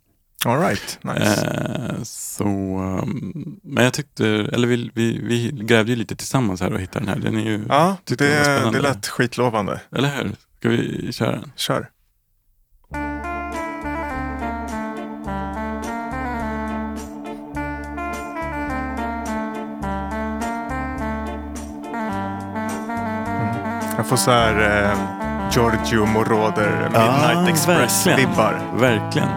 [0.44, 1.46] All right, nice.
[1.46, 6.72] Eh, så, um, men jag tyckte, eller vi, vi, vi grävde ju lite tillsammans här
[6.72, 7.30] och hittade den här.
[7.30, 8.16] Den är ju, ja, det,
[8.72, 9.80] det lät skitlovande.
[9.92, 10.32] eller hur?
[10.58, 11.52] Ska vi köra den?
[11.56, 11.88] Kör.
[24.00, 24.98] Jag får så här eh,
[25.52, 28.60] Giorgio Moroder Midnight Ah, Express-vibbar.
[28.74, 29.28] Verkligen.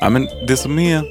[0.00, 1.02] Ja, men det som är,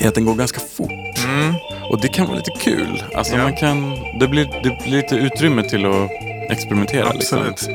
[0.00, 0.90] är att den går ganska fort.
[1.24, 1.54] Mm.
[1.90, 3.04] Och det kan vara lite kul.
[3.14, 3.42] Alltså Ja.
[3.42, 3.90] man kan,
[4.20, 6.10] det, blir, det blir lite utrymme till att
[6.50, 7.08] experimentera.
[7.08, 7.46] Absolut.
[7.48, 7.74] Liksom.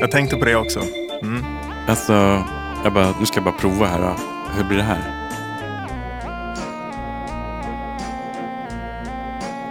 [0.00, 0.80] Jag tänkte på det också.
[1.22, 1.44] Mm.
[1.88, 2.42] Alltså,
[2.84, 4.12] jag bara, nu ska jag bara prova här.
[4.56, 5.17] Hur blir det här?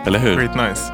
[0.08, 0.36] Eller hur?
[0.38, 0.93] Skitnice.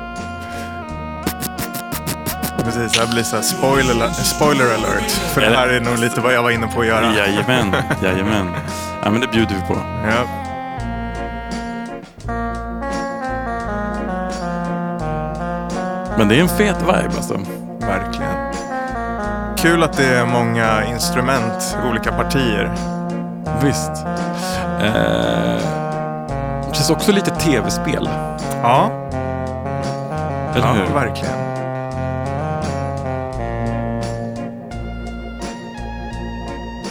[2.64, 5.12] Precis, det här blir så här spoiler, spoiler alert.
[5.12, 7.14] För det här är nog lite vad jag var inne på att göra.
[7.14, 8.50] Jajamän, jajamän.
[9.04, 9.80] Ja, men det bjuder vi på.
[10.10, 10.24] Ja.
[16.18, 17.40] Men det är en fet vibe alltså.
[17.80, 18.54] Verkligen.
[19.58, 22.74] Kul att det är många instrument, olika partier.
[23.64, 23.92] Visst.
[24.82, 25.74] Eh,
[26.74, 28.10] känns också lite tv-spel.
[28.64, 29.03] Ja,
[30.56, 30.94] Eller ja hur?
[30.94, 31.34] verkligen.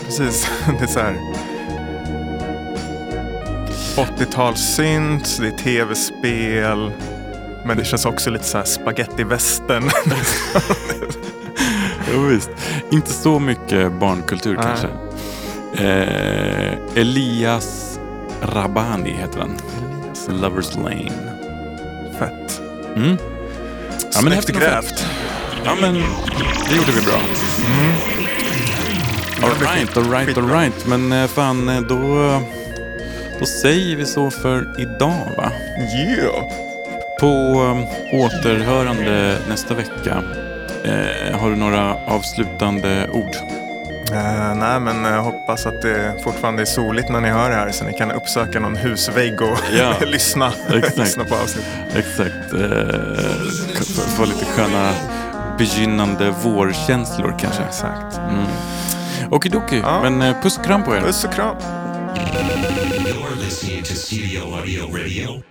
[0.04, 1.16] Precis, det är så här.
[3.96, 6.92] 80-talssynt, det är tv-spel.
[7.66, 9.90] Men det känns också lite så här spaghetti-västern.
[12.14, 12.50] Jo, visst.
[12.90, 14.64] Inte så mycket barnkultur Nej.
[14.64, 14.88] kanske.
[15.84, 18.00] Eh, Elias
[18.42, 19.56] Rabani heter han.
[20.40, 21.12] Lovers Lane.
[22.18, 22.60] Fett.
[22.96, 23.16] Mm.
[24.14, 24.56] Ja, men häftigt.
[24.56, 25.06] grävt.
[25.64, 25.94] Ja, men
[26.68, 27.20] det gjorde vi bra.
[29.42, 30.60] All blir right, all right, all skitbra.
[30.62, 30.86] right.
[30.86, 32.40] Men eh, fan, eh, då,
[33.38, 35.52] då säger vi så för idag va?
[36.08, 36.44] Yeah.
[37.20, 37.26] På
[37.62, 37.86] um,
[38.20, 40.22] återhörande nästa vecka.
[40.84, 43.36] Eh, har du några avslutande ord?
[44.12, 47.70] Eh, nej, men jag hoppas att det fortfarande är soligt när ni hör det här
[47.70, 49.94] så ni kan uppsöka någon husvägg och Ja.
[50.06, 50.52] lyssna,
[50.96, 51.70] lyssna på avsnittet.
[51.96, 52.52] Exakt.
[52.52, 54.90] Eh, få- lite sköna
[55.58, 57.62] begynnande vårkänslor kanske.
[57.62, 58.16] Exakt.
[58.16, 58.44] Mm.
[59.30, 60.00] Okidoki, Ja.
[60.02, 61.00] men eh, puss och kram på er.
[61.00, 61.56] Puss och kram.
[62.14, 65.42] You're listening to Studio Audio Radio.